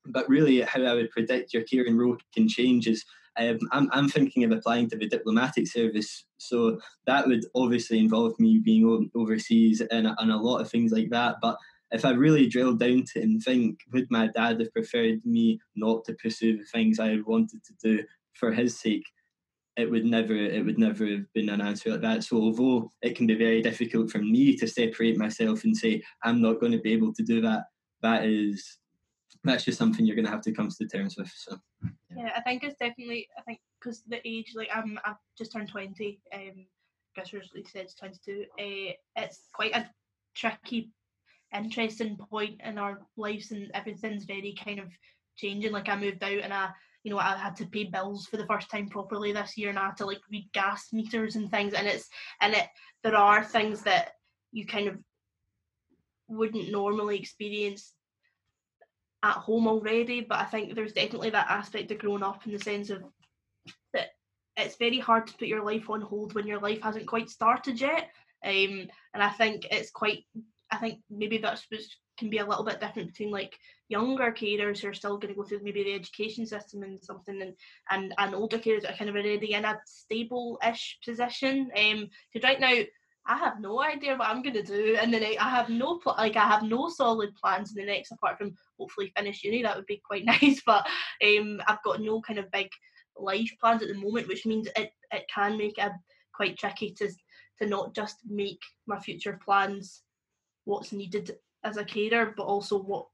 but 0.05 0.27
really, 0.29 0.61
how 0.61 0.83
I 0.83 0.93
would 0.93 1.11
predict 1.11 1.53
your 1.53 1.63
caring 1.63 1.97
role 1.97 2.17
can 2.33 2.47
change 2.47 2.87
is 2.87 3.05
um, 3.37 3.59
I'm, 3.71 3.89
I'm 3.93 4.09
thinking 4.09 4.43
of 4.43 4.51
applying 4.51 4.89
to 4.89 4.97
the 4.97 5.07
diplomatic 5.07 5.67
service. 5.67 6.25
So 6.37 6.79
that 7.05 7.27
would 7.27 7.45
obviously 7.55 7.99
involve 7.99 8.39
me 8.39 8.59
being 8.63 9.09
overseas 9.15 9.81
and, 9.91 10.07
and 10.07 10.31
a 10.31 10.37
lot 10.37 10.59
of 10.59 10.69
things 10.69 10.91
like 10.91 11.09
that. 11.11 11.35
But 11.41 11.57
if 11.91 12.05
I 12.05 12.11
really 12.11 12.47
drill 12.47 12.73
down 12.73 13.03
to 13.13 13.19
it 13.19 13.23
and 13.23 13.41
think, 13.41 13.79
would 13.91 14.07
my 14.09 14.27
dad 14.27 14.59
have 14.59 14.73
preferred 14.73 15.25
me 15.25 15.59
not 15.75 16.03
to 16.05 16.13
pursue 16.13 16.57
the 16.57 16.65
things 16.65 16.99
I 16.99 17.17
wanted 17.25 17.63
to 17.63 17.73
do 17.81 18.03
for 18.33 18.51
his 18.51 18.79
sake? 18.79 19.05
It 19.77 19.89
would 19.89 20.05
never, 20.05 20.35
it 20.35 20.65
would 20.65 20.77
never 20.77 21.05
have 21.05 21.31
been 21.33 21.49
an 21.49 21.61
answer 21.61 21.91
like 21.91 22.01
that. 22.01 22.23
So 22.23 22.37
although 22.37 22.91
it 23.01 23.15
can 23.15 23.27
be 23.27 23.35
very 23.35 23.61
difficult 23.61 24.11
for 24.11 24.19
me 24.19 24.57
to 24.57 24.67
separate 24.67 25.17
myself 25.17 25.63
and 25.63 25.75
say 25.75 26.03
I'm 26.23 26.41
not 26.41 26.59
going 26.59 26.73
to 26.73 26.79
be 26.79 26.91
able 26.91 27.13
to 27.13 27.23
do 27.23 27.39
that, 27.41 27.63
that 28.01 28.25
is 28.25 28.79
that's 29.43 29.63
just 29.63 29.77
something 29.77 30.05
you're 30.05 30.15
going 30.15 30.25
to 30.25 30.31
have 30.31 30.41
to 30.41 30.51
come 30.51 30.69
to 30.69 30.87
terms 30.87 31.15
with. 31.17 31.31
So 31.35 31.57
yeah, 32.15 32.31
I 32.35 32.41
think 32.41 32.63
it's 32.63 32.77
definitely 32.77 33.27
I 33.37 33.41
think 33.41 33.59
because 33.79 34.03
the 34.07 34.25
age 34.27 34.53
like 34.55 34.69
I'm 34.73 34.99
I've 35.05 35.15
just 35.37 35.51
turned 35.51 35.69
twenty. 35.69 36.19
Um, 36.33 36.65
guess 37.15 37.33
usually 37.33 37.63
says 37.63 37.95
twenty 37.95 38.17
two. 38.23 38.45
Uh, 38.59 38.93
it's 39.15 39.49
quite 39.53 39.75
a 39.75 39.89
tricky, 40.35 40.91
interesting 41.55 42.17
point 42.17 42.61
in 42.63 42.77
our 42.77 43.01
lives, 43.17 43.51
and 43.51 43.71
everything's 43.73 44.25
very 44.25 44.55
kind 44.63 44.79
of 44.79 44.87
changing. 45.35 45.71
Like 45.71 45.89
I 45.89 45.95
moved 45.95 46.23
out 46.23 46.39
and 46.39 46.53
I 46.53 46.69
you 47.03 47.11
know, 47.11 47.17
I 47.17 47.35
had 47.35 47.55
to 47.57 47.65
pay 47.65 47.85
bills 47.85 48.27
for 48.27 48.37
the 48.37 48.45
first 48.45 48.69
time 48.69 48.87
properly 48.87 49.31
this 49.31 49.57
year 49.57 49.69
and 49.69 49.79
I 49.79 49.87
had 49.87 49.97
to 49.97 50.05
like 50.05 50.21
read 50.31 50.47
gas 50.53 50.89
meters 50.93 51.35
and 51.35 51.49
things 51.49 51.73
and 51.73 51.87
it's 51.87 52.07
and 52.41 52.53
it 52.53 52.67
there 53.03 53.15
are 53.15 53.43
things 53.43 53.81
that 53.83 54.11
you 54.51 54.65
kind 54.67 54.87
of 54.87 54.99
wouldn't 56.27 56.71
normally 56.71 57.17
experience 57.17 57.93
at 59.23 59.35
home 59.35 59.67
already, 59.67 60.21
but 60.21 60.39
I 60.39 60.45
think 60.45 60.73
there's 60.73 60.93
definitely 60.93 61.29
that 61.31 61.49
aspect 61.49 61.91
of 61.91 61.99
growing 61.99 62.23
up 62.23 62.45
in 62.45 62.53
the 62.53 62.59
sense 62.59 62.89
of 62.89 63.03
that 63.93 64.09
it's 64.57 64.75
very 64.77 64.99
hard 64.99 65.27
to 65.27 65.33
put 65.33 65.47
your 65.47 65.63
life 65.63 65.89
on 65.89 66.01
hold 66.01 66.33
when 66.33 66.47
your 66.47 66.59
life 66.59 66.81
hasn't 66.81 67.07
quite 67.07 67.29
started 67.29 67.79
yet. 67.79 68.09
Um, 68.43 68.87
and 69.13 69.21
I 69.23 69.29
think 69.29 69.67
it's 69.69 69.91
quite, 69.91 70.23
I 70.71 70.77
think 70.77 70.99
maybe 71.09 71.37
that's 71.37 71.65
what 71.69 71.81
can 72.17 72.29
be 72.29 72.39
a 72.39 72.45
little 72.45 72.63
bit 72.63 72.79
different 72.79 73.09
between 73.09 73.31
like 73.31 73.55
younger 73.87 74.31
carers 74.31 74.79
who 74.79 74.87
are 74.87 74.93
still 74.93 75.17
going 75.17 75.33
to 75.33 75.39
go 75.39 75.43
through 75.43 75.63
maybe 75.63 75.83
the 75.83 75.93
education 75.93 76.45
system 76.45 76.83
and 76.83 77.03
something, 77.03 77.41
and 77.41 77.53
and, 77.89 78.13
and 78.17 78.35
older 78.35 78.57
carers 78.57 78.81
that 78.81 78.93
are 78.93 78.97
kind 78.97 79.09
of 79.09 79.15
already 79.15 79.53
in 79.53 79.65
a 79.65 79.79
stable-ish 79.85 80.97
position. 81.05 81.71
Um, 81.77 82.09
because 82.33 82.47
right 82.47 82.59
now 82.59 82.73
I 83.25 83.37
have 83.37 83.59
no 83.59 83.81
idea 83.81 84.15
what 84.15 84.27
I'm 84.27 84.41
going 84.41 84.55
to 84.55 84.63
do, 84.63 84.97
and 84.99 85.13
then 85.13 85.23
I 85.23 85.49
have 85.49 85.69
no 85.69 85.99
pl- 85.99 86.15
like 86.17 86.35
I 86.35 86.47
have 86.47 86.63
no 86.63 86.89
solid 86.89 87.35
plans 87.35 87.71
in 87.71 87.75
the 87.75 87.91
next 87.91 88.11
apart 88.11 88.37
from 88.37 88.55
hopefully 88.79 89.11
finish 89.15 89.43
uni. 89.43 89.61
That 89.61 89.75
would 89.75 89.85
be 89.85 90.01
quite 90.05 90.25
nice, 90.41 90.61
but 90.65 90.87
um, 91.23 91.61
I've 91.67 91.83
got 91.83 92.01
no 92.01 92.21
kind 92.21 92.39
of 92.39 92.51
big 92.51 92.69
life 93.17 93.51
plans 93.59 93.83
at 93.83 93.89
the 93.89 93.95
moment, 93.95 94.27
which 94.27 94.45
means 94.45 94.67
it 94.75 94.91
it 95.11 95.25
can 95.33 95.57
make 95.57 95.77
it 95.77 95.91
quite 96.33 96.57
tricky 96.57 96.91
to 96.97 97.09
to 97.59 97.67
not 97.67 97.93
just 97.93 98.17
make 98.27 98.61
my 98.87 98.99
future 98.99 99.39
plans 99.43 100.01
what's 100.65 100.91
needed 100.91 101.37
as 101.63 101.77
a 101.77 101.85
carer, 101.85 102.33
but 102.35 102.43
also 102.43 102.81
what 102.81 103.05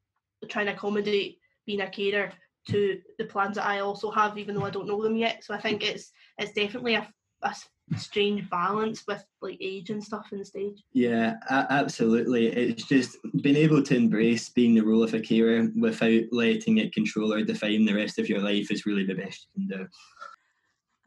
trying 0.49 0.67
to 0.67 0.73
accommodate 0.73 1.39
being 1.65 1.81
a 1.81 1.89
carer 1.89 2.31
to 2.69 2.99
the 3.17 3.25
plans 3.25 3.55
that 3.55 3.65
I 3.65 3.79
also 3.79 4.11
have, 4.11 4.37
even 4.37 4.55
though 4.55 4.65
I 4.65 4.69
don't 4.69 4.87
know 4.87 5.01
them 5.01 5.15
yet. 5.15 5.43
So 5.43 5.53
I 5.53 5.59
think 5.59 5.83
it's 5.83 6.11
it's 6.37 6.53
definitely 6.53 6.95
a, 6.95 7.07
a 7.41 7.55
strange 7.95 8.49
balance 8.49 9.03
with 9.07 9.23
like 9.41 9.57
age 9.61 9.89
and 9.89 10.03
stuff 10.03 10.27
in 10.31 10.39
the 10.39 10.45
stage. 10.45 10.83
Yeah, 10.93 11.35
absolutely. 11.49 12.47
It's 12.47 12.83
just 12.83 13.17
being 13.41 13.55
able 13.55 13.81
to 13.83 13.95
embrace 13.95 14.49
being 14.49 14.75
the 14.75 14.81
role 14.81 15.03
of 15.03 15.13
a 15.13 15.19
carer 15.19 15.69
without 15.75 16.23
letting 16.31 16.79
it 16.79 16.93
control 16.93 17.33
or 17.33 17.43
define 17.43 17.85
the 17.85 17.93
rest 17.93 18.19
of 18.19 18.27
your 18.27 18.39
life 18.39 18.71
is 18.71 18.85
really 18.85 19.05
the 19.05 19.15
best 19.15 19.47
you 19.55 19.67
can 19.67 19.77
do. 19.77 19.87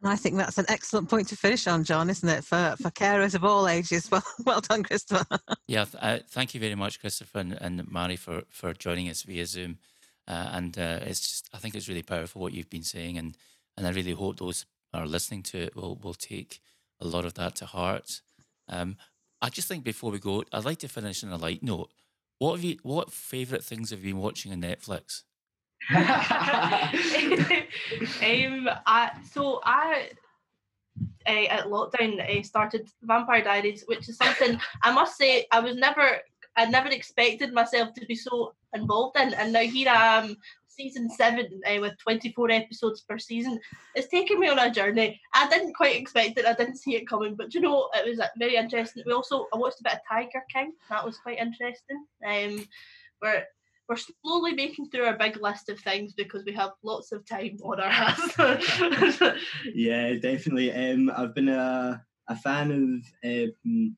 And 0.02 0.10
I 0.10 0.16
think 0.16 0.36
that's 0.36 0.56
an 0.56 0.64
excellent 0.68 1.10
point 1.10 1.28
to 1.28 1.36
finish 1.36 1.66
on, 1.66 1.84
John, 1.84 2.08
isn't 2.08 2.28
it? 2.28 2.44
For 2.44 2.74
for 2.80 2.90
carers 2.90 3.34
of 3.34 3.44
all 3.44 3.68
ages. 3.68 4.08
Well, 4.10 4.24
well 4.46 4.60
done, 4.62 4.82
Christopher. 4.82 5.38
yeah, 5.68 5.84
uh, 6.00 6.20
thank 6.30 6.54
you 6.54 6.60
very 6.60 6.74
much, 6.74 7.00
Christopher 7.00 7.40
and, 7.40 7.52
and 7.60 7.90
Mary, 7.92 8.16
for 8.16 8.42
for 8.48 8.72
joining 8.72 9.10
us 9.10 9.22
via 9.22 9.44
Zoom. 9.44 9.78
Uh, 10.26 10.48
and 10.52 10.78
uh, 10.78 11.00
it's 11.02 11.20
just, 11.20 11.50
I 11.52 11.58
think 11.58 11.74
it's 11.74 11.88
really 11.88 12.02
powerful 12.02 12.40
what 12.40 12.54
you've 12.54 12.70
been 12.70 12.82
saying, 12.82 13.18
and 13.18 13.36
and 13.76 13.86
I 13.86 13.90
really 13.90 14.12
hope 14.12 14.38
those 14.38 14.64
are 14.94 15.06
listening 15.06 15.42
to 15.42 15.58
it 15.58 15.76
will 15.76 15.96
will 15.96 16.14
take 16.14 16.60
a 17.00 17.06
lot 17.06 17.24
of 17.24 17.34
that 17.34 17.56
to 17.56 17.66
heart. 17.66 18.20
Um, 18.68 18.96
I 19.42 19.48
just 19.48 19.68
think 19.68 19.84
before 19.84 20.10
we 20.10 20.18
go, 20.18 20.44
I'd 20.52 20.64
like 20.64 20.78
to 20.78 20.88
finish 20.88 21.24
on 21.24 21.30
a 21.30 21.36
light 21.36 21.62
note. 21.62 21.90
What 22.38 22.56
have 22.56 22.64
you? 22.64 22.78
What 22.82 23.12
favourite 23.12 23.64
things 23.64 23.90
have 23.90 24.04
you 24.04 24.14
been 24.14 24.22
watching 24.22 24.52
on 24.52 24.62
Netflix? 24.62 25.22
um, 25.94 26.04
I, 28.86 29.10
so 29.32 29.60
I 29.64 30.10
uh, 31.26 31.46
at 31.46 31.66
lockdown 31.66 32.20
uh, 32.20 32.42
started 32.42 32.88
Vampire 33.02 33.42
Diaries, 33.42 33.84
which 33.86 34.08
is 34.08 34.16
something 34.16 34.60
I 34.82 34.92
must 34.92 35.16
say 35.16 35.46
I 35.52 35.60
was 35.60 35.76
never 35.76 36.18
I 36.56 36.66
never 36.66 36.88
expected 36.88 37.52
myself 37.52 37.94
to 37.94 38.06
be 38.06 38.14
so 38.14 38.54
involved 38.74 39.18
in, 39.18 39.34
and 39.34 39.52
now 39.52 39.60
here 39.60 39.88
I 39.88 40.18
am, 40.18 40.36
season 40.80 41.10
seven 41.10 41.60
uh, 41.68 41.80
with 41.80 41.98
24 41.98 42.50
episodes 42.50 43.02
per 43.02 43.18
season. 43.18 43.60
It's 43.94 44.08
taken 44.08 44.40
me 44.40 44.48
on 44.48 44.58
a 44.58 44.70
journey. 44.70 45.20
I 45.34 45.48
didn't 45.48 45.74
quite 45.74 45.96
expect 45.96 46.38
it. 46.38 46.46
I 46.46 46.54
didn't 46.54 46.78
see 46.78 46.96
it 46.96 47.08
coming, 47.08 47.34
but 47.34 47.54
you 47.54 47.60
know, 47.60 47.90
it 47.94 48.08
was 48.08 48.20
very 48.38 48.56
interesting. 48.56 49.02
We 49.06 49.12
also 49.12 49.46
I 49.52 49.58
watched 49.58 49.80
a 49.80 49.84
bit 49.84 49.94
of 49.94 50.00
Tiger 50.08 50.42
King. 50.52 50.72
That 50.88 51.04
was 51.04 51.18
quite 51.18 51.38
interesting. 51.38 52.04
Um, 52.26 52.66
where 53.18 53.46
we're 53.88 53.96
slowly 53.96 54.52
making 54.52 54.88
through 54.88 55.04
our 55.04 55.18
big 55.18 55.36
list 55.42 55.68
of 55.68 55.78
things 55.80 56.14
because 56.14 56.44
we 56.44 56.52
have 56.52 56.70
lots 56.82 57.12
of 57.12 57.26
time 57.26 57.58
on 57.62 57.80
our 57.80 57.90
hands. 57.90 59.20
yeah, 59.74 60.14
definitely. 60.14 60.72
Um, 60.72 61.10
I've 61.14 61.34
been 61.34 61.48
a, 61.50 62.02
a 62.28 62.36
fan 62.36 62.70
of. 62.70 63.30
Um, 63.30 63.96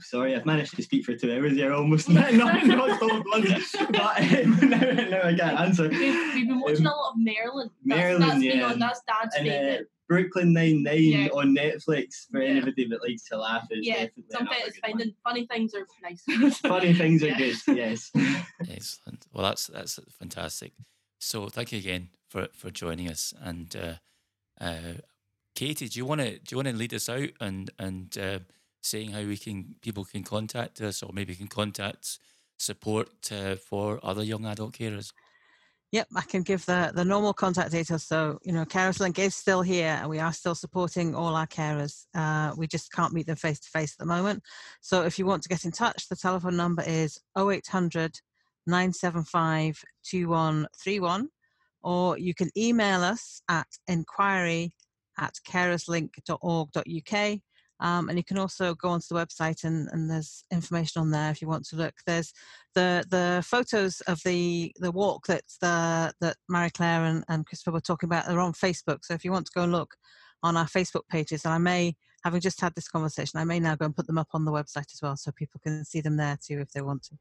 sorry, 0.00 0.34
I've 0.34 0.46
managed 0.46 0.76
to 0.76 0.82
speak 0.82 1.04
for 1.04 1.14
two 1.14 1.32
hours 1.32 1.52
here 1.52 1.72
almost. 1.72 2.08
not, 2.08 2.32
not, 2.34 2.66
not 2.66 3.00
so 3.00 3.22
blunt, 3.22 3.48
but 3.90 4.20
um, 4.20 4.58
now, 4.70 4.78
now 4.78 5.22
I 5.22 5.34
can't 5.34 5.60
answer. 5.60 5.88
We've, 5.88 6.34
we've 6.34 6.48
been 6.48 6.60
watching 6.60 6.86
um, 6.86 6.92
a 6.92 6.96
lot 6.96 7.12
of 7.12 7.18
Maryland. 7.18 7.70
That's, 7.84 8.18
that's 8.18 8.42
yeah. 8.42 8.62
On, 8.64 8.78
that's 8.78 9.00
Dad's 9.06 9.36
and, 9.36 9.46
favourite. 9.46 9.80
Uh, 9.80 9.84
Brooklyn 10.08 10.52
Nine 10.52 10.82
Nine 10.82 11.02
yeah. 11.02 11.28
on 11.28 11.54
Netflix 11.54 12.26
for 12.30 12.42
yeah. 12.42 12.50
anybody 12.50 12.88
that 12.88 13.02
likes 13.02 13.24
to 13.24 13.36
laugh. 13.36 13.68
Is 13.70 13.86
yeah, 13.86 14.06
sometimes 14.30 14.78
finding 14.80 15.08
one. 15.08 15.14
funny 15.24 15.46
things 15.46 15.74
are 15.74 15.86
nice. 16.02 16.58
funny 16.60 16.94
things 16.94 17.22
are 17.22 17.34
good. 17.34 17.56
Yes. 17.68 18.10
Excellent. 18.60 19.26
Well, 19.32 19.44
that's 19.44 19.66
that's 19.66 20.00
fantastic. 20.18 20.72
So 21.20 21.48
thank 21.48 21.72
you 21.72 21.78
again 21.78 22.08
for 22.28 22.48
for 22.54 22.70
joining 22.70 23.08
us. 23.08 23.34
And 23.40 23.76
uh, 23.76 24.64
uh, 24.64 24.94
Katie, 25.54 25.88
do 25.88 25.98
you 25.98 26.06
want 26.06 26.22
to 26.22 26.38
do 26.38 26.44
you 26.50 26.56
want 26.56 26.68
to 26.68 26.74
lead 26.74 26.94
us 26.94 27.08
out 27.08 27.28
and 27.40 27.70
and 27.78 28.16
uh, 28.16 28.38
saying 28.80 29.10
how 29.10 29.22
we 29.22 29.36
can 29.36 29.76
people 29.80 30.04
can 30.04 30.22
contact 30.22 30.80
us 30.80 31.02
or 31.02 31.10
maybe 31.12 31.34
can 31.34 31.48
contact 31.48 32.18
support 32.58 33.30
uh, 33.32 33.56
for 33.56 34.00
other 34.02 34.22
young 34.22 34.46
adult 34.46 34.72
carers? 34.72 35.12
Yep, 35.90 36.08
I 36.14 36.20
can 36.20 36.42
give 36.42 36.66
the, 36.66 36.92
the 36.94 37.04
normal 37.04 37.32
contact 37.32 37.70
details. 37.72 38.04
So, 38.04 38.38
you 38.42 38.52
know, 38.52 38.66
Carers 38.66 39.00
Link 39.00 39.18
is 39.18 39.34
still 39.34 39.62
here 39.62 39.96
and 39.98 40.10
we 40.10 40.18
are 40.18 40.34
still 40.34 40.54
supporting 40.54 41.14
all 41.14 41.34
our 41.34 41.46
carers. 41.46 42.04
Uh, 42.14 42.52
we 42.58 42.66
just 42.66 42.92
can't 42.92 43.14
meet 43.14 43.26
them 43.26 43.36
face 43.36 43.58
to 43.60 43.70
face 43.70 43.92
at 43.94 43.98
the 43.98 44.04
moment. 44.04 44.42
So, 44.82 45.04
if 45.04 45.18
you 45.18 45.24
want 45.24 45.42
to 45.44 45.48
get 45.48 45.64
in 45.64 45.72
touch, 45.72 46.08
the 46.08 46.16
telephone 46.16 46.56
number 46.56 46.82
is 46.86 47.18
0800 47.38 48.20
975 48.66 49.82
2131, 50.04 51.28
or 51.82 52.18
you 52.18 52.34
can 52.34 52.50
email 52.54 53.00
us 53.02 53.40
at 53.48 53.66
inquiry 53.86 54.74
at 55.18 55.34
carerslink.org.uk 55.48 57.40
um, 57.80 58.08
and 58.08 58.18
you 58.18 58.24
can 58.24 58.38
also 58.38 58.74
go 58.74 58.88
onto 58.88 59.06
the 59.08 59.14
website 59.14 59.64
and, 59.64 59.88
and 59.92 60.10
there's 60.10 60.44
information 60.50 61.00
on 61.00 61.10
there 61.10 61.30
if 61.30 61.40
you 61.40 61.48
want 61.48 61.64
to 61.66 61.76
look. 61.76 61.94
There's 62.06 62.32
the 62.74 63.04
the 63.08 63.42
photos 63.46 64.00
of 64.02 64.20
the 64.24 64.72
the 64.76 64.90
walk 64.90 65.26
that 65.26 65.44
the, 65.60 66.12
that 66.20 66.36
Marie 66.48 66.70
Claire 66.70 67.04
and, 67.04 67.24
and 67.28 67.46
Christopher 67.46 67.72
were 67.72 67.80
talking 67.80 68.08
about 68.08 68.26
They're 68.26 68.40
on 68.40 68.52
Facebook. 68.52 69.04
So 69.04 69.14
if 69.14 69.24
you 69.24 69.32
want 69.32 69.46
to 69.46 69.52
go 69.54 69.62
and 69.62 69.72
look 69.72 69.94
on 70.42 70.56
our 70.56 70.66
Facebook 70.66 71.06
pages, 71.08 71.44
and 71.44 71.54
I 71.54 71.58
may, 71.58 71.96
having 72.24 72.40
just 72.40 72.60
had 72.60 72.74
this 72.74 72.88
conversation, 72.88 73.40
I 73.40 73.44
may 73.44 73.60
now 73.60 73.74
go 73.74 73.86
and 73.86 73.96
put 73.96 74.06
them 74.06 74.18
up 74.18 74.28
on 74.34 74.44
the 74.44 74.52
website 74.52 74.92
as 74.92 75.00
well, 75.02 75.16
so 75.16 75.32
people 75.32 75.60
can 75.62 75.84
see 75.84 76.00
them 76.00 76.16
there 76.16 76.38
too 76.44 76.60
if 76.60 76.70
they 76.72 76.80
want 76.80 77.02
to. 77.04 77.18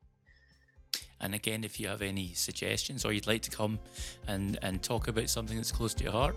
And 1.19 1.33
again, 1.33 1.63
if 1.63 1.79
you 1.79 1.87
have 1.87 2.03
any 2.03 2.33
suggestions 2.33 3.03
or 3.03 3.11
you'd 3.11 3.25
like 3.25 3.41
to 3.43 3.49
come 3.49 3.79
and, 4.27 4.59
and 4.61 4.83
talk 4.83 5.07
about 5.07 5.29
something 5.29 5.57
that's 5.57 5.71
close 5.71 5.93
to 5.95 6.03
your 6.03 6.13
heart, 6.13 6.35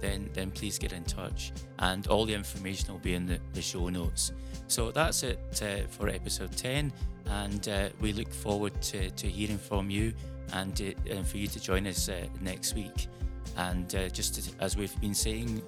then 0.00 0.28
then 0.32 0.50
please 0.50 0.78
get 0.78 0.92
in 0.92 1.04
touch. 1.04 1.52
And 1.78 2.06
all 2.06 2.24
the 2.24 2.34
information 2.34 2.92
will 2.92 3.00
be 3.00 3.14
in 3.14 3.26
the, 3.26 3.38
the 3.52 3.62
show 3.62 3.88
notes. 3.88 4.32
So 4.68 4.90
that's 4.90 5.22
it 5.22 5.38
uh, 5.62 5.86
for 5.88 6.08
episode 6.08 6.56
10. 6.56 6.92
And 7.26 7.68
uh, 7.68 7.88
we 8.00 8.12
look 8.12 8.32
forward 8.32 8.80
to, 8.82 9.10
to 9.10 9.26
hearing 9.26 9.58
from 9.58 9.90
you 9.90 10.12
and, 10.52 10.80
uh, 10.80 11.12
and 11.12 11.26
for 11.26 11.38
you 11.38 11.46
to 11.46 11.60
join 11.60 11.86
us 11.86 12.08
uh, 12.08 12.26
next 12.40 12.74
week. 12.74 13.08
And 13.56 13.92
uh, 13.94 14.08
just 14.08 14.34
to, 14.34 14.64
as 14.64 14.76
we've 14.76 14.98
been 15.00 15.14
saying 15.14 15.62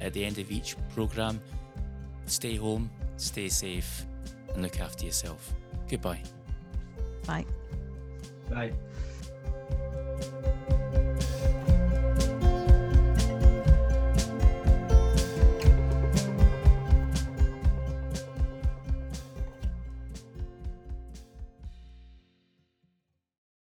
at 0.00 0.12
the 0.12 0.24
end 0.24 0.38
of 0.38 0.50
each 0.50 0.76
program, 0.94 1.40
stay 2.26 2.56
home, 2.56 2.90
stay 3.16 3.48
safe, 3.48 4.04
and 4.54 4.62
look 4.62 4.80
after 4.80 5.04
yourself. 5.04 5.52
Goodbye. 5.88 6.22
Bye. 7.26 7.46
Bye. 8.50 8.72